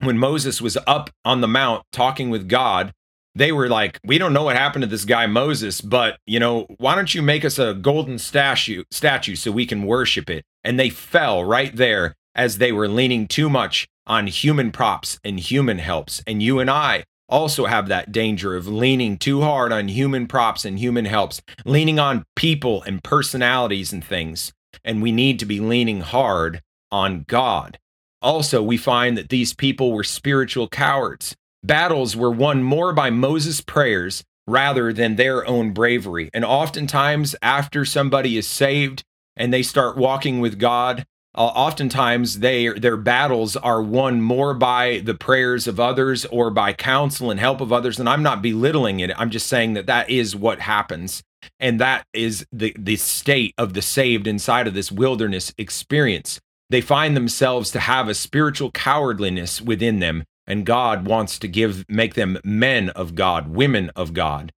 When 0.00 0.18
Moses 0.18 0.60
was 0.60 0.78
up 0.86 1.10
on 1.24 1.40
the 1.40 1.48
mount 1.48 1.84
talking 1.92 2.30
with 2.30 2.48
God, 2.48 2.92
they 3.34 3.52
were 3.52 3.68
like, 3.68 3.98
"We 4.04 4.18
don't 4.18 4.32
know 4.32 4.44
what 4.44 4.56
happened 4.56 4.82
to 4.82 4.88
this 4.88 5.04
guy 5.04 5.26
Moses, 5.26 5.80
but 5.80 6.18
you 6.26 6.40
know, 6.40 6.66
why 6.78 6.94
don't 6.94 7.14
you 7.14 7.22
make 7.22 7.44
us 7.44 7.58
a 7.58 7.74
golden 7.74 8.18
statue 8.18 8.84
statue 8.90 9.36
so 9.36 9.52
we 9.52 9.66
can 9.66 9.84
worship 9.84 10.28
it?" 10.30 10.44
And 10.64 10.78
they 10.78 10.90
fell 10.90 11.44
right 11.44 11.74
there 11.74 12.14
as 12.34 12.58
they 12.58 12.72
were 12.72 12.88
leaning 12.88 13.28
too 13.28 13.50
much 13.50 13.86
on 14.06 14.26
human 14.26 14.72
props 14.72 15.18
and 15.22 15.38
human 15.38 15.78
helps. 15.78 16.22
And 16.26 16.42
you 16.42 16.58
and 16.58 16.70
I 16.70 17.04
also 17.28 17.66
have 17.66 17.88
that 17.88 18.10
danger 18.10 18.56
of 18.56 18.66
leaning 18.66 19.16
too 19.16 19.42
hard 19.42 19.70
on 19.72 19.88
human 19.88 20.26
props 20.26 20.64
and 20.64 20.78
human 20.78 21.04
helps, 21.04 21.40
leaning 21.64 21.98
on 21.98 22.24
people 22.34 22.82
and 22.82 23.04
personalities 23.04 23.92
and 23.92 24.04
things. 24.04 24.52
And 24.84 25.00
we 25.00 25.12
need 25.12 25.38
to 25.38 25.46
be 25.46 25.60
leaning 25.60 26.00
hard 26.00 26.60
on 26.90 27.24
God. 27.28 27.78
Also, 28.22 28.62
we 28.62 28.76
find 28.76 29.16
that 29.16 29.28
these 29.28 29.54
people 29.54 29.92
were 29.92 30.04
spiritual 30.04 30.68
cowards. 30.68 31.34
Battles 31.62 32.16
were 32.16 32.30
won 32.30 32.62
more 32.62 32.92
by 32.92 33.10
Moses' 33.10 33.60
prayers 33.60 34.22
rather 34.46 34.92
than 34.92 35.16
their 35.16 35.46
own 35.46 35.72
bravery. 35.72 36.30
And 36.34 36.44
oftentimes, 36.44 37.36
after 37.42 37.84
somebody 37.84 38.36
is 38.36 38.46
saved 38.46 39.04
and 39.36 39.52
they 39.52 39.62
start 39.62 39.96
walking 39.96 40.40
with 40.40 40.58
God, 40.58 41.06
uh, 41.34 41.42
oftentimes 41.42 42.40
they 42.40 42.68
their 42.68 42.96
battles 42.96 43.56
are 43.56 43.82
won 43.82 44.20
more 44.20 44.52
by 44.52 45.00
the 45.04 45.14
prayers 45.14 45.68
of 45.68 45.78
others 45.78 46.26
or 46.26 46.50
by 46.50 46.72
counsel 46.72 47.30
and 47.30 47.38
help 47.38 47.60
of 47.60 47.72
others 47.72 48.00
and 48.00 48.08
i'm 48.08 48.22
not 48.22 48.42
belittling 48.42 48.98
it 48.98 49.12
i'm 49.16 49.30
just 49.30 49.46
saying 49.46 49.74
that 49.74 49.86
that 49.86 50.10
is 50.10 50.34
what 50.34 50.58
happens 50.58 51.22
and 51.60 51.78
that 51.78 52.04
is 52.12 52.44
the 52.50 52.74
the 52.76 52.96
state 52.96 53.54
of 53.56 53.74
the 53.74 53.82
saved 53.82 54.26
inside 54.26 54.66
of 54.66 54.74
this 54.74 54.90
wilderness 54.90 55.54
experience 55.56 56.40
they 56.70 56.80
find 56.80 57.16
themselves 57.16 57.70
to 57.70 57.80
have 57.80 58.08
a 58.08 58.14
spiritual 58.14 58.70
cowardliness 58.70 59.60
within 59.60 59.98
them 59.98 60.24
and 60.46 60.66
god 60.66 61.06
wants 61.06 61.38
to 61.38 61.46
give 61.46 61.84
make 61.88 62.14
them 62.14 62.38
men 62.42 62.88
of 62.90 63.14
god 63.14 63.48
women 63.48 63.90
of 63.94 64.14
god 64.14 64.52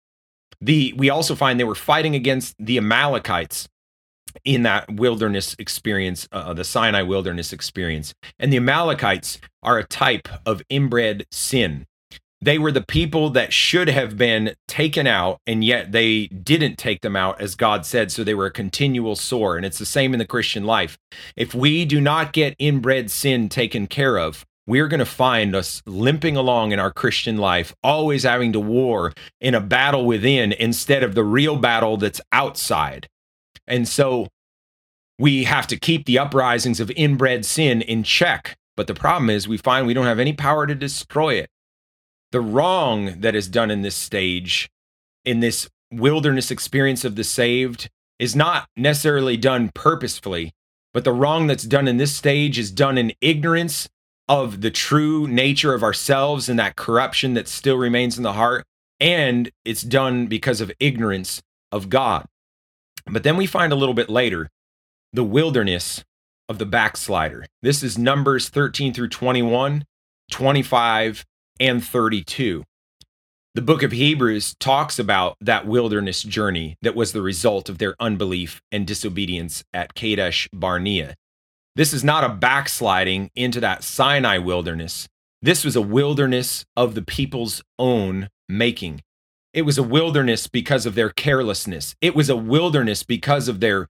the 0.60 0.94
we 0.96 1.10
also 1.10 1.34
find 1.34 1.60
they 1.60 1.64
were 1.64 1.76
fighting 1.76 2.16
against 2.16 2.56
the 2.60 2.78
amalekites 2.78 3.68
in 4.46 4.64
that 4.64 4.90
wilderness 4.92 5.56
experience, 5.60 6.28
uh, 6.32 6.36
uh, 6.36 6.54
the 6.54 6.64
Sinai 6.64 7.02
wilderness 7.02 7.54
experience. 7.54 8.14
And 8.40 8.52
the 8.52 8.58
Amalekites 8.58 9.40
are 9.64 9.78
a 9.78 9.84
type 9.84 10.28
of 10.46 10.62
inbred 10.70 11.26
sin. 11.32 11.86
They 12.44 12.58
were 12.58 12.72
the 12.72 12.84
people 12.86 13.30
that 13.32 13.54
should 13.54 13.88
have 13.88 14.18
been 14.18 14.56
taken 14.68 15.06
out, 15.06 15.38
and 15.46 15.64
yet 15.64 15.92
they 15.92 16.26
didn't 16.28 16.78
take 16.78 17.02
them 17.02 17.16
out 17.16 17.40
as 17.40 17.56
God 17.56 17.86
said. 17.86 18.12
So 18.12 18.24
they 18.24 18.34
were 18.34 18.48
a 18.48 18.52
continual 18.52 19.16
sore. 19.16 19.58
And 19.58 19.66
it's 19.66 19.78
the 19.78 19.86
same 19.86 20.14
in 20.14 20.20
the 20.20 20.26
Christian 20.26 20.66
life. 20.66 20.98
If 21.36 21.54
we 21.54 21.86
do 21.86 22.02
not 22.02 22.34
get 22.34 22.56
inbred 22.58 23.12
sin 23.12 23.48
taken 23.48 23.86
care 23.86 24.18
of, 24.18 24.44
we're 24.66 24.88
going 24.88 25.00
to 25.00 25.06
find 25.06 25.56
us 25.56 25.82
limping 25.86 26.38
along 26.38 26.72
in 26.72 26.80
our 26.80 26.92
Christian 26.92 27.38
life, 27.38 27.74
always 27.84 28.24
having 28.24 28.54
to 28.54 28.60
war 28.60 29.14
in 29.40 29.54
a 29.54 29.62
battle 29.62 30.06
within 30.06 30.52
instead 30.54 31.04
of 31.04 31.14
the 31.14 31.24
real 31.24 31.58
battle 31.58 31.98
that's 31.98 32.22
outside. 32.32 33.08
And 33.68 33.88
so 33.88 34.28
we 35.20 35.44
have 35.44 35.68
to 35.68 35.78
keep 35.78 36.06
the 36.06 36.18
uprisings 36.20 36.80
of 36.80 36.92
inbred 36.92 37.46
sin 37.46 37.82
in 37.82 38.04
check. 38.04 38.56
But 38.78 38.88
the 38.88 38.94
problem 38.94 39.30
is, 39.30 39.48
we 39.48 39.58
find 39.58 39.86
we 39.86 39.94
don't 39.94 40.06
have 40.06 40.20
any 40.20 40.34
power 40.34 40.66
to 40.66 40.74
destroy 40.74 41.36
it. 41.36 41.50
The 42.32 42.42
wrong 42.42 43.20
that 43.20 43.36
is 43.36 43.48
done 43.48 43.70
in 43.70 43.82
this 43.82 43.96
stage, 43.96 44.70
in 45.26 45.42
this 45.42 45.70
wilderness 45.92 46.50
experience 46.50 47.04
of 47.04 47.16
the 47.16 47.24
saved, 47.24 47.90
is 48.20 48.36
not 48.36 48.68
necessarily 48.78 49.36
done 49.36 49.72
purposefully, 49.74 50.54
but 50.94 51.04
the 51.04 51.12
wrong 51.12 51.48
that's 51.48 51.64
done 51.64 51.88
in 51.88 51.98
this 51.98 52.16
stage 52.16 52.58
is 52.58 52.72
done 52.72 52.98
in 52.98 53.14
ignorance 53.20 53.90
of 54.30 54.62
the 54.62 54.72
true 54.72 55.28
nature 55.28 55.74
of 55.74 55.84
ourselves 55.84 56.48
and 56.48 56.58
that 56.58 56.76
corruption 56.76 57.34
that 57.34 57.48
still 57.48 57.78
remains 57.78 58.18
in 58.18 58.24
the 58.24 58.34
heart. 58.34 58.64
And 59.00 59.50
it's 59.66 59.82
done 59.82 60.28
because 60.28 60.62
of 60.62 60.72
ignorance 60.80 61.42
of 61.72 61.90
God. 61.90 62.26
But 63.08 63.24
then 63.24 63.36
we 63.36 63.48
find 63.48 63.74
a 63.74 63.76
little 63.76 63.96
bit 63.96 64.10
later 64.10 64.50
the 65.12 65.24
wilderness 65.24 66.04
of 66.48 66.60
the 66.60 66.66
backslider. 66.66 67.46
This 67.62 67.84
is 67.84 67.98
Numbers 67.98 68.50
13 68.50 68.94
through 68.94 69.10
21, 69.10 69.86
25, 70.30 71.26
and 71.62 71.84
32. 71.86 72.64
The 73.54 73.62
book 73.62 73.84
of 73.84 73.92
Hebrews 73.92 74.56
talks 74.60 74.98
about 74.98 75.38
that 75.40 75.68
wilderness 75.68 76.24
journey 76.24 76.76
that 76.82 76.96
was 76.96 77.12
the 77.12 77.22
result 77.22 77.70
of 77.70 77.78
their 77.78 77.96
unbelief 78.00 78.62
and 78.72 78.88
disobedience 78.88 79.64
at 79.72 79.94
Kadesh 79.94 80.50
Barnea. 80.52 81.14
This 81.76 81.94
is 81.94 82.04
not 82.04 82.24
a 82.24 82.30
backsliding 82.30 83.30
into 83.36 83.60
that 83.60 83.84
Sinai 83.84 84.40
wilderness. 84.40 85.08
This 85.42 85.64
was 85.64 85.76
a 85.76 85.82
wilderness 85.82 86.66
of 86.76 86.96
the 86.96 87.04
people's 87.04 87.62
own 87.78 88.30
making. 88.50 89.02
It 89.54 89.62
was 89.62 89.78
a 89.78 89.84
wilderness 89.84 90.48
because 90.48 90.88
of 90.88 90.96
their 90.96 91.10
carelessness. 91.10 91.94
It 92.02 92.16
was 92.16 92.30
a 92.30 92.36
wilderness 92.36 93.04
because 93.04 93.48
of 93.48 93.60
their 93.60 93.88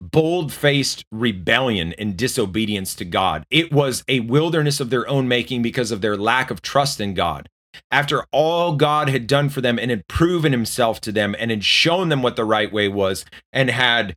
bold 0.00 0.52
faced 0.52 1.04
rebellion 1.10 1.92
and 1.98 2.16
disobedience 2.16 2.94
to 2.96 3.04
God. 3.04 3.44
It 3.50 3.72
was 3.72 4.04
a 4.08 4.20
wilderness 4.20 4.80
of 4.80 4.90
their 4.90 5.08
own 5.08 5.28
making 5.28 5.62
because 5.62 5.90
of 5.90 6.00
their 6.00 6.16
lack 6.16 6.50
of 6.50 6.62
trust 6.62 7.00
in 7.00 7.14
God. 7.14 7.48
After 7.90 8.24
all 8.32 8.76
God 8.76 9.08
had 9.08 9.26
done 9.26 9.48
for 9.48 9.60
them 9.60 9.78
and 9.78 9.90
had 9.90 10.08
proven 10.08 10.52
himself 10.52 11.00
to 11.02 11.12
them 11.12 11.34
and 11.38 11.50
had 11.50 11.64
shown 11.64 12.08
them 12.08 12.22
what 12.22 12.36
the 12.36 12.44
right 12.44 12.72
way 12.72 12.88
was 12.88 13.24
and 13.52 13.70
had 13.70 14.16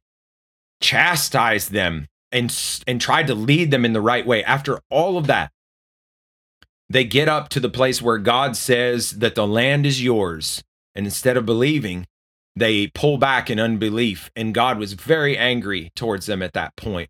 chastised 0.81 1.71
them 1.71 2.07
and, 2.31 2.55
and 2.87 2.99
tried 2.99 3.27
to 3.27 3.35
lead 3.35 3.71
them 3.71 3.85
in 3.85 3.93
the 3.93 4.01
right 4.01 4.25
way, 4.25 4.43
after 4.43 4.79
all 4.89 5.17
of 5.17 5.27
that, 5.27 5.51
they 6.89 7.03
get 7.03 7.29
up 7.29 7.49
to 7.49 7.59
the 7.59 7.69
place 7.69 8.01
where 8.01 8.17
God 8.17 8.55
says 8.57 9.11
that 9.19 9.35
the 9.35 9.47
land 9.47 9.85
is 9.85 10.03
yours 10.03 10.63
and 10.93 11.05
instead 11.05 11.37
of 11.37 11.45
believing, 11.45 12.05
they 12.55 12.87
pull 12.87 13.17
back 13.17 13.49
in 13.49 13.59
unbelief. 13.59 14.29
And 14.35 14.53
God 14.53 14.77
was 14.77 14.93
very 14.93 15.37
angry 15.37 15.91
towards 15.95 16.25
them 16.25 16.41
at 16.41 16.53
that 16.53 16.75
point. 16.75 17.09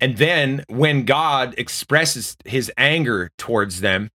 And 0.00 0.16
then 0.16 0.64
when 0.68 1.04
God 1.04 1.54
expresses 1.56 2.36
his 2.44 2.72
anger 2.76 3.30
towards 3.38 3.80
them, 3.80 4.10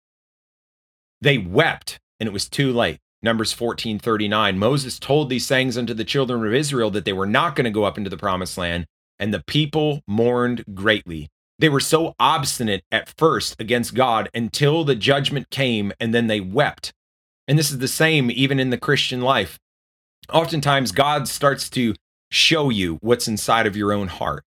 they 1.22 1.38
wept 1.38 2.00
and 2.20 2.28
it 2.28 2.34
was 2.34 2.50
too 2.50 2.74
late. 2.74 3.00
Numbers 3.24 3.54
14 3.54 4.00
39. 4.00 4.60
Moses 4.60 5.00
told 5.00 5.30
these 5.30 5.48
things 5.48 5.78
unto 5.78 5.94
the 5.94 6.04
children 6.04 6.46
of 6.46 6.54
Israel 6.54 6.92
that 6.92 7.06
they 7.06 7.14
were 7.14 7.26
not 7.26 7.56
going 7.56 7.66
to 7.66 7.72
go 7.72 7.84
up 7.84 7.98
into 7.98 8.10
the 8.10 8.18
promised 8.18 8.58
land, 8.58 8.86
and 9.18 9.34
the 9.34 9.44
people 9.48 10.02
mourned 10.08 10.64
greatly. 10.74 11.30
They 11.60 11.70
were 11.70 11.80
so 11.80 12.14
obstinate 12.20 12.84
at 12.92 13.12
first 13.18 13.60
against 13.60 13.96
God 13.96 14.30
until 14.34 14.84
the 14.84 14.96
judgment 14.96 15.50
came, 15.50 15.92
and 16.00 16.14
then 16.14 16.28
they 16.28 16.40
wept. 16.40 16.94
And 17.48 17.58
this 17.58 17.72
is 17.72 17.80
the 17.80 17.88
same 17.88 18.30
even 18.30 18.60
in 18.60 18.70
the 18.70 18.78
Christian 18.78 19.22
life. 19.22 19.58
Oftentimes, 20.32 20.92
God 20.92 21.28
starts 21.28 21.70
to 21.72 21.96
show 22.30 22.70
you 22.70 22.98
what's 23.02 23.28
inside 23.28 23.66
of 23.66 23.78
your 23.78 23.94
own 23.94 24.08
heart. 24.08 24.44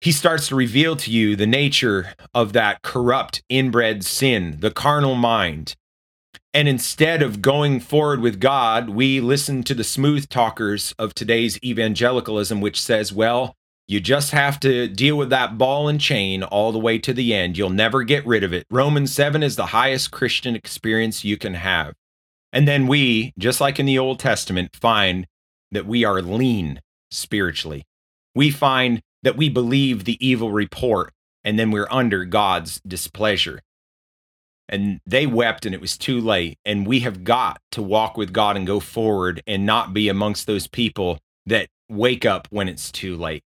He 0.00 0.12
starts 0.12 0.48
to 0.48 0.56
reveal 0.56 0.96
to 0.96 1.10
you 1.10 1.36
the 1.36 1.46
nature 1.46 2.14
of 2.34 2.52
that 2.52 2.82
corrupt, 2.82 3.42
inbred 3.48 4.04
sin, 4.04 4.56
the 4.60 4.70
carnal 4.72 5.14
mind. 5.14 5.76
And 6.52 6.68
instead 6.68 7.22
of 7.22 7.40
going 7.40 7.80
forward 7.80 8.20
with 8.20 8.40
God, 8.40 8.90
we 8.90 9.20
listen 9.20 9.62
to 9.62 9.74
the 9.74 9.84
smooth 9.84 10.28
talkers 10.28 10.94
of 10.98 11.14
today's 11.14 11.58
evangelicalism, 11.62 12.60
which 12.60 12.80
says, 12.80 13.12
well, 13.12 13.54
you 13.88 14.00
just 14.00 14.32
have 14.32 14.60
to 14.60 14.88
deal 14.88 15.16
with 15.16 15.30
that 15.30 15.56
ball 15.56 15.88
and 15.88 16.00
chain 16.00 16.42
all 16.42 16.72
the 16.72 16.78
way 16.78 16.98
to 16.98 17.14
the 17.14 17.32
end. 17.32 17.56
You'll 17.56 17.70
never 17.70 18.02
get 18.02 18.26
rid 18.26 18.44
of 18.44 18.52
it. 18.52 18.66
Romans 18.70 19.12
7 19.12 19.42
is 19.42 19.56
the 19.56 19.66
highest 19.66 20.10
Christian 20.10 20.54
experience 20.54 21.24
you 21.24 21.36
can 21.36 21.54
have. 21.54 21.94
And 22.52 22.68
then 22.68 22.86
we, 22.86 23.32
just 23.38 23.60
like 23.60 23.78
in 23.78 23.86
the 23.86 23.98
Old 23.98 24.18
Testament, 24.18 24.76
find 24.76 25.26
that 25.70 25.86
we 25.86 26.04
are 26.04 26.20
lean 26.20 26.80
spiritually. 27.10 27.84
We 28.34 28.50
find 28.50 29.00
that 29.22 29.36
we 29.36 29.48
believe 29.48 30.04
the 30.04 30.24
evil 30.26 30.50
report 30.50 31.12
and 31.44 31.58
then 31.58 31.70
we're 31.70 31.88
under 31.90 32.24
God's 32.24 32.80
displeasure. 32.86 33.60
And 34.68 35.00
they 35.06 35.26
wept 35.26 35.66
and 35.66 35.74
it 35.74 35.80
was 35.80 35.98
too 35.98 36.20
late. 36.20 36.58
And 36.64 36.86
we 36.86 37.00
have 37.00 37.24
got 37.24 37.58
to 37.72 37.82
walk 37.82 38.16
with 38.16 38.32
God 38.32 38.56
and 38.56 38.66
go 38.66 38.80
forward 38.80 39.42
and 39.46 39.66
not 39.66 39.92
be 39.92 40.08
amongst 40.08 40.46
those 40.46 40.66
people 40.66 41.18
that 41.46 41.68
wake 41.88 42.24
up 42.24 42.48
when 42.50 42.68
it's 42.68 42.90
too 42.90 43.16
late. 43.16 43.42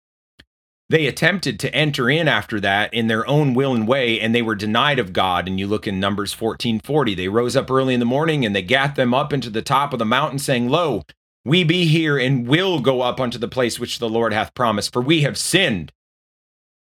They 0.91 1.08
attempted 1.08 1.58
to 1.62 1.73
enter 1.73 2.10
in 2.10 2.27
after 2.27 2.60
that 2.60 2.93
in 2.93 3.08
their 3.08 3.25
own 3.25 3.54
will 3.54 3.73
and 3.73 3.88
way, 3.88 4.19
and 4.19 4.36
they 4.36 4.41
were 4.41 4.56
denied 4.56 4.99
of 4.99 5.13
God. 5.13 5.47
And 5.47 5.58
you 5.58 5.65
look 5.65 5.88
in 5.88 6.01
Numbers 6.01 6.34
14:40. 6.34 7.15
They 7.15 7.30
rose 7.30 7.56
up 7.56 7.71
early 7.71 7.93
in 7.93 8.01
the 8.01 8.06
morning 8.06 8.45
and 8.45 8.54
they 8.54 8.62
gat 8.62 8.95
them 8.95 9.13
up 9.13 9.32
into 9.32 9.49
the 9.49 9.62
top 9.62 9.93
of 9.93 9.99
the 9.99 10.06
mountain, 10.06 10.38
saying, 10.38 10.67
Lo, 10.67 11.04
we 11.45 11.63
be 11.63 11.86
here 11.86 12.17
and 12.17 12.45
will 12.45 12.82
go 12.82 12.99
up 12.99 13.21
unto 13.21 13.38
the 13.38 13.47
place 13.47 13.80
which 13.80 13.99
the 13.99 14.10
Lord 14.10 14.34
hath 14.34 14.54
promised, 14.54 14.91
for 14.91 15.01
we 15.01 15.21
have 15.21 15.38
sinned. 15.38 15.93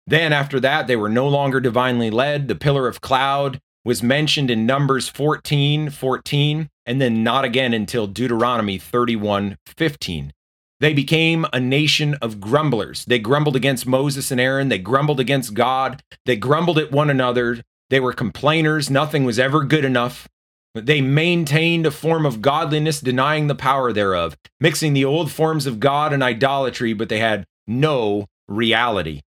Then 0.06 0.32
after 0.32 0.58
that, 0.58 0.86
they 0.86 0.96
were 0.96 1.10
no 1.10 1.28
longer 1.28 1.60
divinely 1.60 2.08
led. 2.08 2.48
The 2.48 2.54
pillar 2.54 2.88
of 2.88 3.02
cloud 3.02 3.60
was 3.84 4.02
mentioned 4.02 4.50
in 4.50 4.64
Numbers 4.64 5.10
14 5.10 5.90
14, 5.90 6.70
and 6.86 6.98
then 6.98 7.22
not 7.22 7.44
again 7.44 7.74
until 7.74 8.06
Deuteronomy 8.06 8.78
31 8.78 9.58
15. 9.66 10.32
They 10.80 10.92
became 10.92 11.44
a 11.52 11.58
nation 11.58 12.14
of 12.22 12.40
grumblers. 12.40 13.04
They 13.04 13.18
grumbled 13.18 13.56
against 13.56 13.86
Moses 13.86 14.30
and 14.30 14.40
Aaron. 14.40 14.68
They 14.68 14.78
grumbled 14.78 15.18
against 15.18 15.54
God. 15.54 16.02
They 16.24 16.36
grumbled 16.36 16.78
at 16.78 16.92
one 16.92 17.10
another. 17.10 17.62
They 17.90 18.00
were 18.00 18.12
complainers. 18.12 18.88
Nothing 18.88 19.24
was 19.24 19.38
ever 19.38 19.64
good 19.64 19.84
enough. 19.84 20.28
They 20.74 21.00
maintained 21.00 21.86
a 21.86 21.90
form 21.90 22.24
of 22.24 22.42
godliness, 22.42 23.00
denying 23.00 23.48
the 23.48 23.54
power 23.54 23.92
thereof, 23.92 24.36
mixing 24.60 24.92
the 24.92 25.04
old 25.04 25.32
forms 25.32 25.66
of 25.66 25.80
God 25.80 26.12
and 26.12 26.22
idolatry, 26.22 26.92
but 26.92 27.08
they 27.08 27.18
had 27.18 27.46
no 27.66 28.26
reality. 28.46 29.22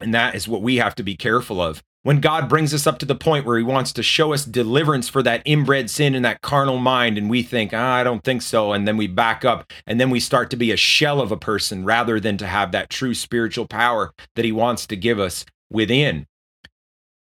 And 0.00 0.12
that 0.12 0.34
is 0.34 0.48
what 0.48 0.62
we 0.62 0.76
have 0.76 0.94
to 0.96 1.02
be 1.02 1.16
careful 1.16 1.62
of 1.62 1.82
when 2.04 2.20
God 2.20 2.50
brings 2.50 2.74
us 2.74 2.86
up 2.86 2.98
to 2.98 3.06
the 3.06 3.14
point 3.14 3.46
where 3.46 3.56
he 3.56 3.64
wants 3.64 3.90
to 3.94 4.02
show 4.02 4.34
us 4.34 4.44
deliverance 4.44 5.08
for 5.08 5.22
that 5.22 5.40
inbred 5.46 5.88
sin 5.88 6.14
and 6.14 6.24
that 6.24 6.42
carnal 6.42 6.76
mind, 6.76 7.16
and 7.16 7.30
we 7.30 7.42
think, 7.42 7.72
oh, 7.72 7.78
I 7.78 8.04
don't 8.04 8.22
think 8.22 8.42
so. 8.42 8.74
And 8.74 8.86
then 8.86 8.98
we 8.98 9.06
back 9.06 9.44
up 9.44 9.72
and 9.86 9.98
then 9.98 10.10
we 10.10 10.20
start 10.20 10.50
to 10.50 10.56
be 10.56 10.70
a 10.70 10.76
shell 10.76 11.20
of 11.20 11.32
a 11.32 11.36
person 11.36 11.82
rather 11.82 12.20
than 12.20 12.36
to 12.36 12.46
have 12.46 12.72
that 12.72 12.90
true 12.90 13.14
spiritual 13.14 13.66
power 13.66 14.12
that 14.36 14.44
he 14.44 14.52
wants 14.52 14.86
to 14.86 14.96
give 14.96 15.18
us 15.18 15.46
within. 15.70 16.26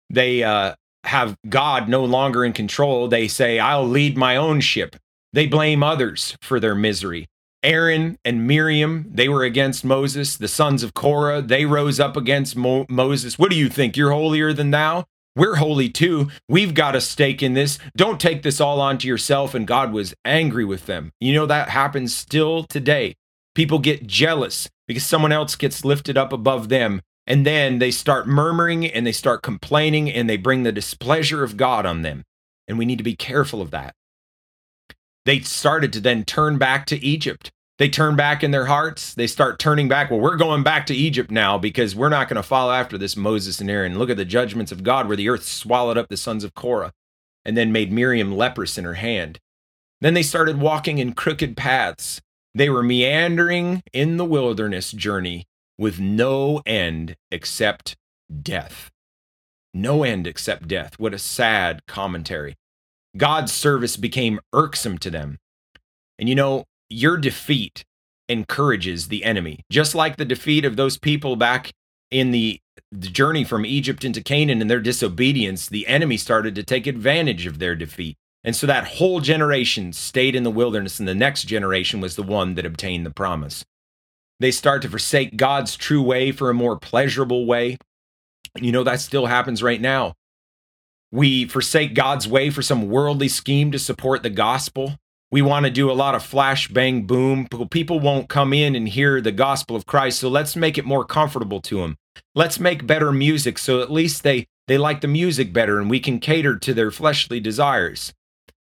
They 0.09 0.43
uh, 0.43 0.75
have 1.05 1.37
God 1.47 1.91
no 1.91 2.03
longer 2.03 2.43
in 2.43 2.55
control. 2.55 3.07
They 3.07 3.29
say, 3.29 3.59
I'll 3.59 3.87
lead 3.87 4.17
my 4.17 4.37
own 4.37 4.63
ship. 4.63 4.97
They 5.35 5.47
blame 5.47 5.83
others 5.83 6.37
for 6.41 6.59
their 6.59 6.75
misery. 6.75 7.29
Aaron 7.63 8.19
and 8.25 8.47
Miriam, 8.47 9.07
they 9.13 9.29
were 9.29 9.45
against 9.45 9.85
Moses. 9.85 10.37
The 10.37 10.49
sons 10.49 10.83
of 10.83 10.95
Korah, 10.95 11.43
they 11.43 11.67
rose 11.67 12.01
up 12.01 12.17
against 12.17 12.57
Mo- 12.57 12.87
Moses. 12.89 13.39
What 13.39 13.51
do 13.51 13.57
you 13.57 13.69
think? 13.69 13.97
You're 13.97 14.13
holier 14.13 14.53
than 14.53 14.71
thou? 14.71 15.05
We're 15.37 15.57
holy 15.57 15.89
too. 15.89 16.31
We've 16.49 16.75
got 16.75 16.97
a 16.97 17.01
stake 17.01 17.43
in 17.43 17.55
this. 17.55 17.79
Don't 17.97 18.19
take 18.19 18.43
this 18.43 18.61
all 18.61 18.81
onto 18.81 19.07
yourself. 19.07 19.55
And 19.55 19.67
God 19.67 19.93
was 19.93 20.15
angry 20.25 20.65
with 20.65 20.87
them. 20.87 21.13
You 21.21 21.35
know, 21.35 21.47
that 21.47 21.69
happens 21.69 22.15
still 22.17 22.65
today. 22.65 23.15
People 23.55 23.79
get 23.79 24.07
jealous 24.07 24.69
because 24.89 25.05
someone 25.05 25.33
else 25.33 25.55
gets 25.55 25.85
lifted 25.85 26.17
up 26.17 26.33
above 26.33 26.69
them. 26.69 27.03
And 27.27 27.47
then 27.47 27.79
they 27.79 27.91
start 27.91 28.27
murmuring 28.27 28.87
and 28.87 29.07
they 29.07 29.13
start 29.13 29.43
complaining 29.43 30.11
and 30.11 30.29
they 30.29 30.37
bring 30.37 30.63
the 30.63 30.73
displeasure 30.73 31.45
of 31.45 31.57
God 31.57 31.87
on 31.87 32.03
them. 32.03 32.25
And 32.67 32.79
we 32.79 32.87
need 32.87 32.99
to 32.99 33.05
be 33.05 33.17
careful 33.17 33.61
of 33.61 33.71
that 33.71 33.95
they 35.31 35.39
started 35.39 35.93
to 35.93 36.01
then 36.01 36.25
turn 36.25 36.59
back 36.59 36.87
to 36.87 36.99
Egypt. 36.99 37.53
They 37.79 37.89
turn 37.89 38.17
back 38.17 38.43
in 38.43 38.51
their 38.51 38.67
hearts. 38.67 39.15
They 39.15 39.29
start 39.29 39.61
turning 39.61 39.87
back. 39.87 40.11
Well, 40.11 40.19
we're 40.19 40.35
going 40.35 40.65
back 40.65 40.87
to 40.87 40.95
Egypt 40.95 41.31
now 41.31 41.57
because 41.57 41.95
we're 41.95 42.09
not 42.09 42.29
going 42.29 42.37
to 42.37 42.43
follow 42.43 42.73
after 42.73 42.99
this 42.99 43.17
Moses 43.17 43.61
and 43.61 43.71
Aaron. 43.71 43.97
Look 43.97 44.11
at 44.11 44.17
the 44.17 44.25
judgments 44.25 44.73
of 44.73 44.83
God 44.83 45.07
where 45.07 45.17
the 45.17 45.29
earth 45.29 45.45
swallowed 45.45 45.97
up 45.97 46.09
the 46.09 46.17
sons 46.17 46.43
of 46.43 46.55
Korah 46.55 46.91
and 47.45 47.57
then 47.57 47.71
made 47.71 47.93
Miriam 47.93 48.37
leprous 48.37 48.77
in 48.77 48.83
her 48.83 48.95
hand. 48.95 49.39
Then 50.01 50.15
they 50.15 50.25
started 50.25 50.59
walking 50.59 50.99
in 50.99 51.13
crooked 51.13 51.57
paths. 51.57 52.21
They 52.53 52.69
were 52.69 52.83
meandering 52.83 53.85
in 53.93 54.17
the 54.17 54.25
wilderness 54.25 54.91
journey 54.91 55.47
with 55.79 56.01
no 56.01 56.61
end 56.67 57.15
except 57.31 57.97
death. 58.43 58.91
No 59.73 60.03
end 60.03 60.27
except 60.27 60.67
death. 60.67 60.99
What 60.99 61.15
a 61.15 61.21
sad 61.21 61.87
commentary. 61.87 62.57
God's 63.17 63.53
service 63.53 63.97
became 63.97 64.41
irksome 64.53 64.99
to 64.99 65.11
them. 65.11 65.39
And 66.19 66.29
you 66.29 66.35
know, 66.35 66.65
your 66.89 67.17
defeat 67.17 67.85
encourages 68.29 69.09
the 69.09 69.25
enemy, 69.25 69.61
just 69.71 69.95
like 69.95 70.17
the 70.17 70.25
defeat 70.25 70.65
of 70.65 70.77
those 70.77 70.99
people 70.99 71.37
back 71.37 71.71
in 72.11 72.31
the, 72.31 72.61
the 72.93 73.09
journey 73.09 73.45
from 73.45 73.67
Egypt 73.67 74.05
into 74.05 74.23
Canaan 74.23 74.61
and 74.61 74.71
their 74.71 74.81
disobedience. 74.81 75.69
The 75.69 75.87
enemy 75.87 76.17
started 76.17 76.55
to 76.55 76.63
take 76.63 76.87
advantage 76.87 77.47
of 77.47 77.59
their 77.59 77.75
defeat. 77.75 78.17
And 78.43 78.57
so 78.57 78.67
that 78.67 78.87
whole 78.87 79.21
generation 79.21 79.93
stayed 79.93 80.35
in 80.35 80.45
the 80.45 80.51
wilderness, 80.51 80.99
and 80.99 81.07
the 81.07 81.15
next 81.15 81.45
generation 81.45 82.01
was 82.01 82.17
the 82.17 82.23
one 82.23 82.55
that 82.55 82.65
obtained 82.65 83.05
the 83.05 83.11
promise. 83.11 83.65
They 84.39 84.51
start 84.51 84.81
to 84.83 84.89
forsake 84.89 85.37
God's 85.37 85.77
true 85.77 86.01
way 86.01 86.33
for 86.33 86.49
a 86.49 86.55
more 86.55 86.79
pleasurable 86.79 87.45
way. 87.45 87.77
You 88.57 88.73
know, 88.73 88.83
that 88.85 89.01
still 89.01 89.27
happens 89.27 89.63
right 89.63 89.81
now. 89.81 90.15
We 91.13 91.47
forsake 91.47 91.95
God's 91.95 92.29
way 92.29 92.51
for 92.51 92.63
some 92.63 92.89
worldly 92.89 93.29
scheme 93.29 93.73
to 93.73 93.79
support 93.79 94.23
the 94.23 94.31
gospel. 94.31 94.97
We 95.33 95.43
want 95.43 95.65
to 95.65 95.71
do 95.71 95.91
a 95.91 95.93
lot 95.93 96.15
of 96.15 96.25
flash, 96.25 96.69
bang, 96.69 97.07
boom. 97.07 97.47
People 97.71 98.01
won't 98.01 98.29
come 98.29 98.53
in 98.53 98.75
and 98.75 98.89
hear 98.89 99.21
the 99.21 99.33
gospel 99.33 99.77
of 99.77 99.87
Christ, 99.87 100.21
so 100.21 100.29
let's 100.29 100.57
make 100.57 100.77
it 100.79 100.85
more 100.85 101.05
comfortable 101.05 101.61
to 101.63 101.79
them. 101.81 101.97
Let's 102.35 102.61
make 102.61 102.87
better 102.87 103.13
music 103.13 103.59
so 103.59 103.81
at 103.81 103.91
least 103.91 104.23
they 104.23 104.47
they 104.67 104.79
like 104.79 105.01
the 105.01 105.09
music 105.09 105.53
better 105.53 105.81
and 105.81 105.91
we 105.91 105.99
can 105.99 106.21
cater 106.21 106.57
to 106.57 106.75
their 106.75 106.93
fleshly 106.93 107.41
desires. 107.41 108.13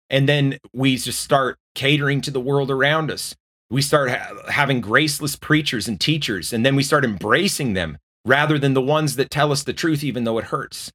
And 0.10 0.28
then 0.28 0.58
we 0.74 0.96
just 0.96 1.20
start 1.20 1.58
catering 1.76 2.22
to 2.22 2.32
the 2.32 2.40
world 2.40 2.72
around 2.72 3.12
us. 3.12 3.36
We 3.70 3.82
start 3.82 4.10
ha- 4.10 4.50
having 4.50 4.80
graceless 4.80 5.36
preachers 5.36 5.88
and 5.88 6.00
teachers, 6.00 6.54
and 6.54 6.66
then 6.66 6.78
we 6.78 6.84
start 6.84 7.04
embracing 7.04 7.74
them 7.74 7.98
rather 8.24 8.58
than 8.58 8.74
the 8.74 8.82
ones 8.82 9.18
that 9.18 9.30
tell 9.30 9.52
us 9.52 9.64
the 9.64 9.74
truth, 9.74 10.04
even 10.04 10.24
though 10.24 10.38
it 10.38 10.46
hurts. 10.46 10.92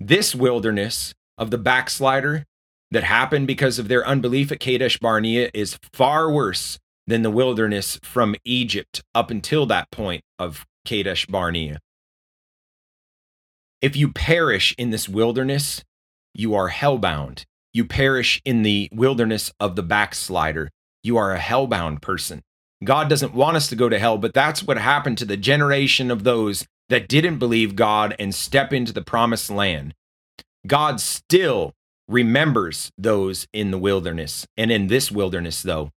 This 0.00 0.34
wilderness 0.34 1.14
of 1.38 1.50
the 1.50 1.58
backslider 1.58 2.44
that 2.90 3.04
happened 3.04 3.46
because 3.46 3.78
of 3.78 3.88
their 3.88 4.06
unbelief 4.06 4.52
at 4.52 4.60
Kadesh 4.60 4.98
Barnea 4.98 5.50
is 5.52 5.78
far 5.92 6.30
worse 6.30 6.78
than 7.06 7.22
the 7.22 7.30
wilderness 7.30 7.98
from 8.02 8.34
Egypt 8.44 9.02
up 9.14 9.30
until 9.30 9.66
that 9.66 9.90
point 9.90 10.22
of 10.38 10.64
Kadesh 10.84 11.26
Barnea. 11.26 11.78
If 13.82 13.96
you 13.96 14.12
perish 14.12 14.74
in 14.78 14.90
this 14.90 15.08
wilderness, 15.08 15.82
you 16.32 16.54
are 16.54 16.70
hellbound. 16.70 17.44
You 17.72 17.84
perish 17.84 18.40
in 18.44 18.62
the 18.62 18.88
wilderness 18.92 19.52
of 19.60 19.76
the 19.76 19.82
backslider. 19.82 20.70
You 21.02 21.16
are 21.16 21.34
a 21.34 21.38
hellbound 21.38 22.00
person. 22.00 22.42
God 22.82 23.08
doesn't 23.08 23.34
want 23.34 23.56
us 23.56 23.68
to 23.68 23.76
go 23.76 23.88
to 23.88 23.98
hell, 23.98 24.18
but 24.18 24.32
that's 24.32 24.62
what 24.62 24.78
happened 24.78 25.18
to 25.18 25.24
the 25.24 25.36
generation 25.36 26.10
of 26.10 26.24
those 26.24 26.64
that 26.88 27.08
didn't 27.08 27.38
believe 27.38 27.76
God 27.76 28.14
and 28.18 28.34
step 28.34 28.72
into 28.72 28.92
the 28.92 29.02
promised 29.02 29.50
land. 29.50 29.94
God 30.66 31.00
still 31.00 31.72
remembers 32.08 32.90
those 32.98 33.46
in 33.52 33.70
the 33.70 33.78
wilderness. 33.78 34.46
And 34.56 34.70
in 34.70 34.88
this 34.88 35.10
wilderness, 35.10 35.62
though, 35.62 35.90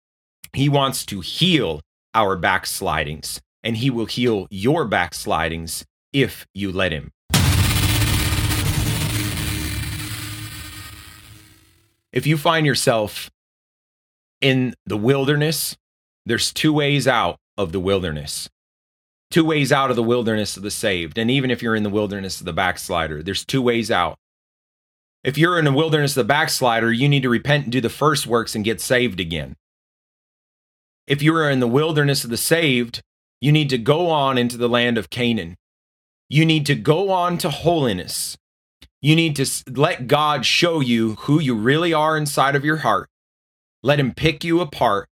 He 0.52 0.68
wants 0.68 1.04
to 1.06 1.20
heal 1.20 1.80
our 2.14 2.36
backslidings, 2.36 3.40
and 3.62 3.76
He 3.76 3.90
will 3.90 4.06
heal 4.06 4.46
your 4.50 4.86
backslidings 4.86 5.84
if 6.12 6.46
you 6.54 6.72
let 6.72 6.92
Him. 6.92 7.12
if 12.16 12.26
you 12.26 12.38
find 12.38 12.64
yourself 12.64 13.30
in 14.40 14.74
the 14.86 14.96
wilderness, 14.96 15.76
there's 16.24 16.50
two 16.50 16.72
ways 16.72 17.06
out 17.06 17.36
of 17.58 17.72
the 17.72 17.78
wilderness. 17.78 18.48
Two 19.30 19.44
ways 19.44 19.72
out 19.72 19.90
of 19.90 19.96
the 19.96 20.02
wilderness 20.02 20.56
of 20.56 20.62
the 20.62 20.70
saved. 20.70 21.18
And 21.18 21.30
even 21.30 21.50
if 21.50 21.62
you're 21.62 21.74
in 21.74 21.82
the 21.82 21.90
wilderness 21.90 22.40
of 22.40 22.46
the 22.46 22.52
backslider, 22.52 23.22
there's 23.22 23.44
two 23.44 23.62
ways 23.62 23.90
out. 23.90 24.16
If 25.24 25.36
you're 25.36 25.58
in 25.58 25.64
the 25.64 25.72
wilderness 25.72 26.16
of 26.16 26.24
the 26.24 26.32
backslider, 26.32 26.92
you 26.92 27.08
need 27.08 27.22
to 27.22 27.28
repent 27.28 27.64
and 27.64 27.72
do 27.72 27.80
the 27.80 27.88
first 27.88 28.26
works 28.26 28.54
and 28.54 28.64
get 28.64 28.80
saved 28.80 29.18
again. 29.18 29.56
If 31.06 31.22
you 31.22 31.34
are 31.34 31.50
in 31.50 31.60
the 31.60 31.66
wilderness 31.66 32.22
of 32.22 32.30
the 32.30 32.36
saved, 32.36 33.02
you 33.40 33.52
need 33.52 33.68
to 33.70 33.78
go 33.78 34.08
on 34.08 34.38
into 34.38 34.56
the 34.56 34.68
land 34.68 34.98
of 34.98 35.10
Canaan. 35.10 35.56
You 36.28 36.44
need 36.44 36.66
to 36.66 36.74
go 36.74 37.10
on 37.10 37.38
to 37.38 37.50
holiness. 37.50 38.36
You 39.00 39.14
need 39.14 39.36
to 39.36 39.46
let 39.70 40.08
God 40.08 40.46
show 40.46 40.80
you 40.80 41.14
who 41.20 41.40
you 41.40 41.54
really 41.54 41.92
are 41.92 42.16
inside 42.16 42.56
of 42.56 42.64
your 42.64 42.78
heart. 42.78 43.08
Let 43.82 44.00
Him 44.00 44.14
pick 44.14 44.42
you 44.42 44.60
apart. 44.60 45.08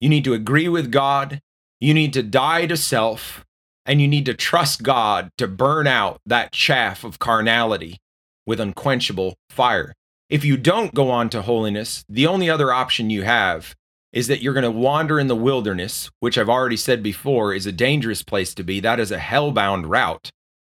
You 0.00 0.08
need 0.08 0.24
to 0.24 0.34
agree 0.34 0.68
with 0.68 0.92
God. 0.92 1.40
You 1.80 1.94
need 1.94 2.12
to 2.14 2.22
die 2.22 2.66
to 2.66 2.76
self. 2.76 3.44
And 3.88 4.00
you 4.00 4.08
need 4.08 4.26
to 4.26 4.34
trust 4.34 4.82
God 4.82 5.30
to 5.38 5.46
burn 5.46 5.86
out 5.86 6.20
that 6.26 6.50
chaff 6.50 7.04
of 7.04 7.20
carnality 7.20 7.98
with 8.44 8.58
unquenchable 8.58 9.36
fire. 9.48 9.94
If 10.28 10.44
you 10.44 10.56
don't 10.56 10.92
go 10.92 11.08
on 11.08 11.30
to 11.30 11.42
holiness, 11.42 12.04
the 12.08 12.26
only 12.26 12.50
other 12.50 12.72
option 12.72 13.10
you 13.10 13.22
have 13.22 13.76
is 14.12 14.26
that 14.26 14.42
you're 14.42 14.54
going 14.54 14.64
to 14.64 14.70
wander 14.72 15.20
in 15.20 15.28
the 15.28 15.36
wilderness, 15.36 16.10
which 16.18 16.36
I've 16.36 16.48
already 16.48 16.76
said 16.76 17.00
before 17.00 17.54
is 17.54 17.64
a 17.64 17.70
dangerous 17.70 18.24
place 18.24 18.54
to 18.54 18.64
be. 18.64 18.80
That 18.80 18.98
is 18.98 19.12
a 19.12 19.18
hellbound 19.18 19.88
route. 19.88 20.30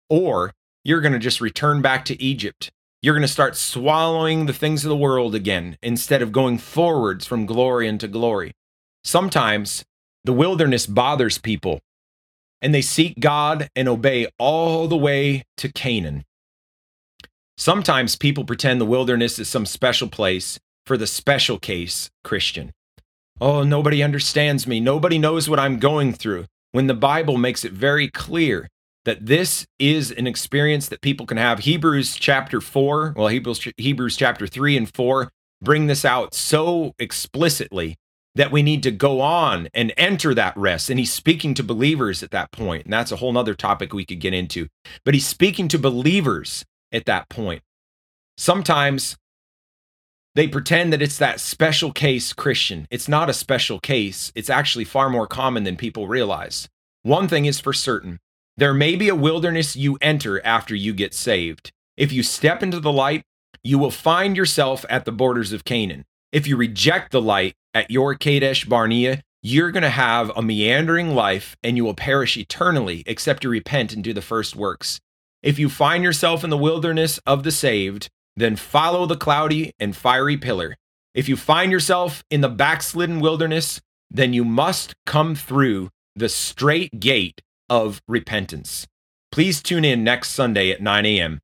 Or 0.09 0.53
you're 0.83 1.03
going 1.03 1.13
to 1.13 1.19
just 1.19 1.41
return 1.41 1.83
back 1.83 2.07
to 2.07 2.23
Egypt. 2.23 2.71
You're 3.03 3.15
going 3.15 3.23
to 3.23 3.29
start 3.29 3.57
swallowing 3.57 4.47
the 4.47 4.53
things 4.55 4.85
of 4.85 4.89
the 4.89 4.97
world 4.97 5.35
again 5.35 5.77
instead 5.83 6.23
of 6.23 6.33
going 6.33 6.57
forwards 6.57 7.27
from 7.27 7.45
glory 7.45 7.89
into 7.89 8.09
glory. 8.09 8.53
Sometimes 9.05 9.85
the 10.25 10.33
wilderness 10.33 10.87
bothers 10.87 11.39
people 11.39 11.81
and 12.61 12.75
they 12.75 12.83
seek 12.83 13.19
God 13.19 13.69
and 13.75 13.89
obey 13.89 14.29
all 14.39 14.87
the 14.87 14.97
way 14.97 15.45
to 15.57 15.71
Canaan. 15.71 16.25
Sometimes 17.57 18.17
people 18.17 18.45
pretend 18.45 18.81
the 18.81 18.87
wilderness 18.87 19.39
is 19.39 19.49
some 19.49 19.67
special 19.67 20.09
place 20.09 20.59
for 20.87 20.97
the 20.97 21.07
special 21.07 21.59
case 21.59 22.11
Christian. 22.25 22.73
Oh, 23.41 23.63
nobody 23.65 24.03
understands 24.03 24.67
me. 24.67 24.81
Nobody 24.81 25.19
knows 25.19 25.49
what 25.49 25.59
I'm 25.59 25.79
going 25.79 26.13
through. 26.13 26.47
When 26.71 26.87
the 26.87 26.95
Bible 26.95 27.37
makes 27.37 27.65
it 27.65 27.73
very 27.73 28.09
clear 28.09 28.69
that 29.05 29.27
this 29.27 29.67
is 29.79 30.13
an 30.13 30.27
experience 30.27 30.89
that 30.89 31.01
people 31.01 31.27
can 31.27 31.37
have. 31.37 31.61
Hebrews 31.61 32.15
chapter 32.15 32.61
4, 32.61 33.15
well, 33.17 33.29
Hebrews, 33.29 33.69
Hebrews 33.77 34.17
chapter 34.17 34.47
3 34.47 34.77
and 34.77 34.95
4 34.95 35.29
bring 35.61 35.87
this 35.87 36.05
out 36.05 36.35
so 36.35 36.95
explicitly 36.99 37.97
that 38.35 38.51
we 38.51 38.63
need 38.63 38.83
to 38.83 38.91
go 38.91 39.21
on 39.21 39.69
and 39.75 39.93
enter 39.97 40.35
that 40.35 40.57
rest. 40.57 40.89
And 40.89 40.99
he's 40.99 41.13
speaking 41.13 41.55
to 41.55 41.63
believers 41.63 42.23
at 42.23 42.31
that 42.31 42.51
point, 42.51 42.85
And 42.85 42.93
that's 42.93 43.13
a 43.13 43.17
whole 43.17 43.33
nother 43.33 43.55
topic 43.55 43.93
we 43.93 44.05
could 44.05 44.21
get 44.21 44.35
into. 44.35 44.69
But 45.05 45.15
he's 45.15 45.27
speaking 45.27 45.69
to 45.69 45.79
believers 45.79 46.65
at 46.91 47.05
that 47.07 47.29
point. 47.29 47.63
Sometimes 48.37 49.17
they 50.35 50.49
pretend 50.49 50.93
that 50.93 51.03
it's 51.03 51.19
that 51.19 51.41
special 51.41 51.93
case 51.93 52.33
Christian. 52.33 52.87
It's 52.91 53.09
not 53.09 53.29
a 53.29 53.35
special 53.35 53.79
case. 53.79 54.33
It's 54.35 54.49
actually 54.49 54.85
far 54.85 55.11
more 55.11 55.27
common 55.27 55.65
than 55.65 55.77
people 55.77 56.09
realize. 56.09 56.69
One 57.03 57.29
thing 57.29 57.45
is 57.45 57.61
for 57.61 57.73
certain 57.73 58.19
there 58.57 58.75
may 58.75 58.97
be 58.97 59.09
a 59.09 59.15
wilderness 59.15 59.77
you 59.77 59.99
enter 60.01 60.45
after 60.45 60.75
you 60.75 60.93
get 60.93 61.15
saved. 61.15 61.73
If 61.97 62.13
you 62.13 62.23
step 62.23 62.63
into 62.63 62.81
the 62.81 62.93
light, 62.93 63.25
you 63.63 63.79
will 63.79 63.91
find 63.91 64.37
yourself 64.37 64.85
at 64.89 65.05
the 65.05 65.13
borders 65.13 65.53
of 65.53 65.65
Canaan. 65.65 66.05
If 66.33 66.47
you 66.47 66.57
reject 66.57 67.13
the 67.13 67.23
light 67.23 67.55
at 67.75 67.91
your 67.91 68.15
Kadesh 68.15 68.65
Barnea, 68.65 69.23
you're 69.43 69.71
going 69.71 69.83
to 69.83 69.91
have 69.91 70.31
a 70.37 70.43
meandering 70.43 71.15
life 71.15 71.57
and 71.65 71.77
you 71.77 71.85
will 71.85 71.95
perish 71.95 72.37
eternally 72.37 73.03
except 73.07 73.45
you 73.45 73.51
repent 73.51 73.93
and 73.93 74.05
do 74.05 74.13
the 74.13 74.23
first 74.23 74.55
works. 74.55 75.01
If 75.43 75.59
you 75.59 75.69
find 75.69 76.05
yourself 76.05 76.45
in 76.45 76.51
the 76.51 76.57
wilderness 76.57 77.19
of 77.27 77.43
the 77.43 77.51
saved, 77.51 78.09
then 78.37 78.57
follow 78.57 79.07
the 79.07 79.17
cloudy 79.17 79.73
and 79.81 79.97
fiery 79.97 80.37
pillar. 80.37 80.77
If 81.15 81.29
you 81.29 81.37
find 81.37 81.73
yourself 81.73 82.23
in 82.31 82.41
the 82.41 82.49
backslidden 82.49 83.21
wilderness, 83.21 83.81
then 84.11 84.33
you 84.33 84.45
must 84.45 84.95
come 85.05 85.35
through 85.35 85.91
the 86.15 86.29
strait 86.29 87.01
gate 87.01 87.43
of 87.69 88.01
repentance. 88.07 88.87
Please 89.31 89.63
tune 89.63 89.85
in 89.85 90.05
next 90.05 90.31
Sunday 90.31 90.71
at 90.71 90.83
9 90.83 91.07
a.m. 91.07 91.41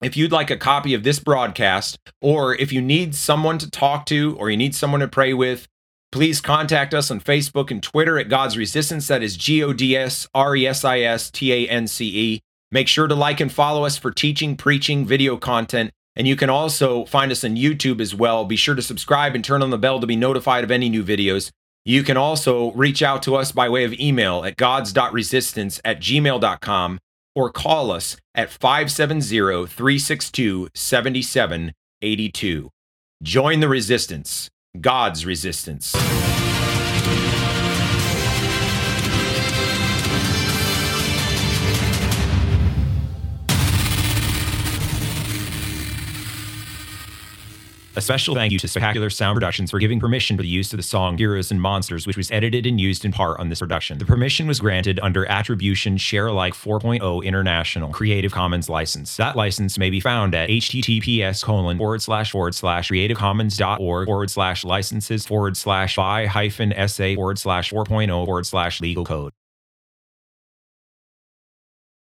If 0.00 0.16
you'd 0.16 0.30
like 0.30 0.48
a 0.48 0.56
copy 0.56 0.94
of 0.94 1.02
this 1.02 1.18
broadcast, 1.18 1.98
or 2.20 2.54
if 2.54 2.72
you 2.72 2.80
need 2.80 3.16
someone 3.16 3.58
to 3.58 3.68
talk 3.68 4.06
to, 4.06 4.36
or 4.38 4.48
you 4.48 4.56
need 4.56 4.76
someone 4.76 5.00
to 5.00 5.08
pray 5.08 5.34
with, 5.34 5.66
please 6.12 6.40
contact 6.40 6.94
us 6.94 7.10
on 7.10 7.20
Facebook 7.20 7.72
and 7.72 7.82
Twitter 7.82 8.16
at 8.16 8.28
God's 8.28 8.56
Resistance. 8.56 9.08
That 9.08 9.24
is 9.24 9.36
G 9.36 9.60
O 9.60 9.72
D 9.72 9.96
S 9.96 10.28
R 10.32 10.54
E 10.54 10.68
S 10.68 10.84
I 10.84 11.00
S 11.00 11.32
T 11.32 11.52
A 11.52 11.68
N 11.68 11.88
C 11.88 12.06
E. 12.06 12.40
Make 12.70 12.86
sure 12.86 13.08
to 13.08 13.14
like 13.16 13.40
and 13.40 13.50
follow 13.50 13.84
us 13.84 13.98
for 13.98 14.12
teaching, 14.12 14.56
preaching, 14.56 15.04
video 15.04 15.36
content. 15.36 15.90
And 16.14 16.28
you 16.28 16.36
can 16.36 16.48
also 16.48 17.04
find 17.06 17.32
us 17.32 17.42
on 17.42 17.56
YouTube 17.56 18.00
as 18.00 18.14
well. 18.14 18.44
Be 18.44 18.56
sure 18.56 18.76
to 18.76 18.82
subscribe 18.82 19.34
and 19.34 19.44
turn 19.44 19.62
on 19.62 19.70
the 19.70 19.78
bell 19.78 19.98
to 19.98 20.06
be 20.06 20.16
notified 20.16 20.62
of 20.62 20.70
any 20.70 20.88
new 20.88 21.02
videos. 21.02 21.50
You 21.84 22.04
can 22.04 22.16
also 22.16 22.70
reach 22.72 23.02
out 23.02 23.22
to 23.24 23.34
us 23.34 23.50
by 23.50 23.68
way 23.68 23.82
of 23.82 23.94
email 23.94 24.44
at 24.44 24.56
gods.resistance 24.56 25.80
at 25.84 26.00
gmail.com 26.00 27.00
or 27.38 27.50
call 27.52 27.92
us 27.92 28.16
at 28.34 28.50
570 28.50 29.66
362 29.66 30.68
7782. 30.74 32.68
Join 33.22 33.60
the 33.60 33.68
resistance, 33.68 34.50
God's 34.80 35.24
resistance. 35.24 35.94
A 47.98 48.00
special 48.00 48.36
thank 48.36 48.52
you 48.52 48.60
to 48.60 48.68
Spectacular 48.68 49.10
Sound 49.10 49.34
Productions 49.34 49.72
for 49.72 49.80
giving 49.80 49.98
permission 49.98 50.36
for 50.36 50.44
the 50.44 50.48
use 50.48 50.72
of 50.72 50.76
the 50.76 50.84
song 50.84 51.18
Heroes 51.18 51.50
and 51.50 51.60
Monsters, 51.60 52.06
which 52.06 52.16
was 52.16 52.30
edited 52.30 52.64
and 52.64 52.80
used 52.80 53.04
in 53.04 53.10
part 53.10 53.40
on 53.40 53.48
this 53.48 53.58
production. 53.58 53.98
The 53.98 54.04
permission 54.04 54.46
was 54.46 54.60
granted 54.60 55.00
under 55.02 55.26
Attribution 55.26 55.96
Share 55.96 56.28
Alike 56.28 56.54
4.0 56.54 57.24
International 57.24 57.90
Creative 57.90 58.30
Commons 58.30 58.68
license. 58.68 59.16
That 59.16 59.34
license 59.34 59.78
may 59.78 59.90
be 59.90 59.98
found 59.98 60.36
at 60.36 60.48
https 60.48 61.42
colon 61.42 61.76
forward 61.76 62.00
slash 62.00 62.30
forward 62.30 62.54
slash 62.54 62.88
creativecommons.org 62.88 64.06
forward 64.06 64.30
slash 64.30 64.64
licenses 64.64 65.26
forward 65.26 65.56
slash 65.56 65.96
by 65.96 66.26
hyphen 66.26 66.72
sa 66.86 67.16
forward 67.16 67.40
slash 67.40 67.72
4.0 67.72 68.26
forward 68.26 68.46
slash 68.46 68.80
legal 68.80 69.04
code. 69.04 69.32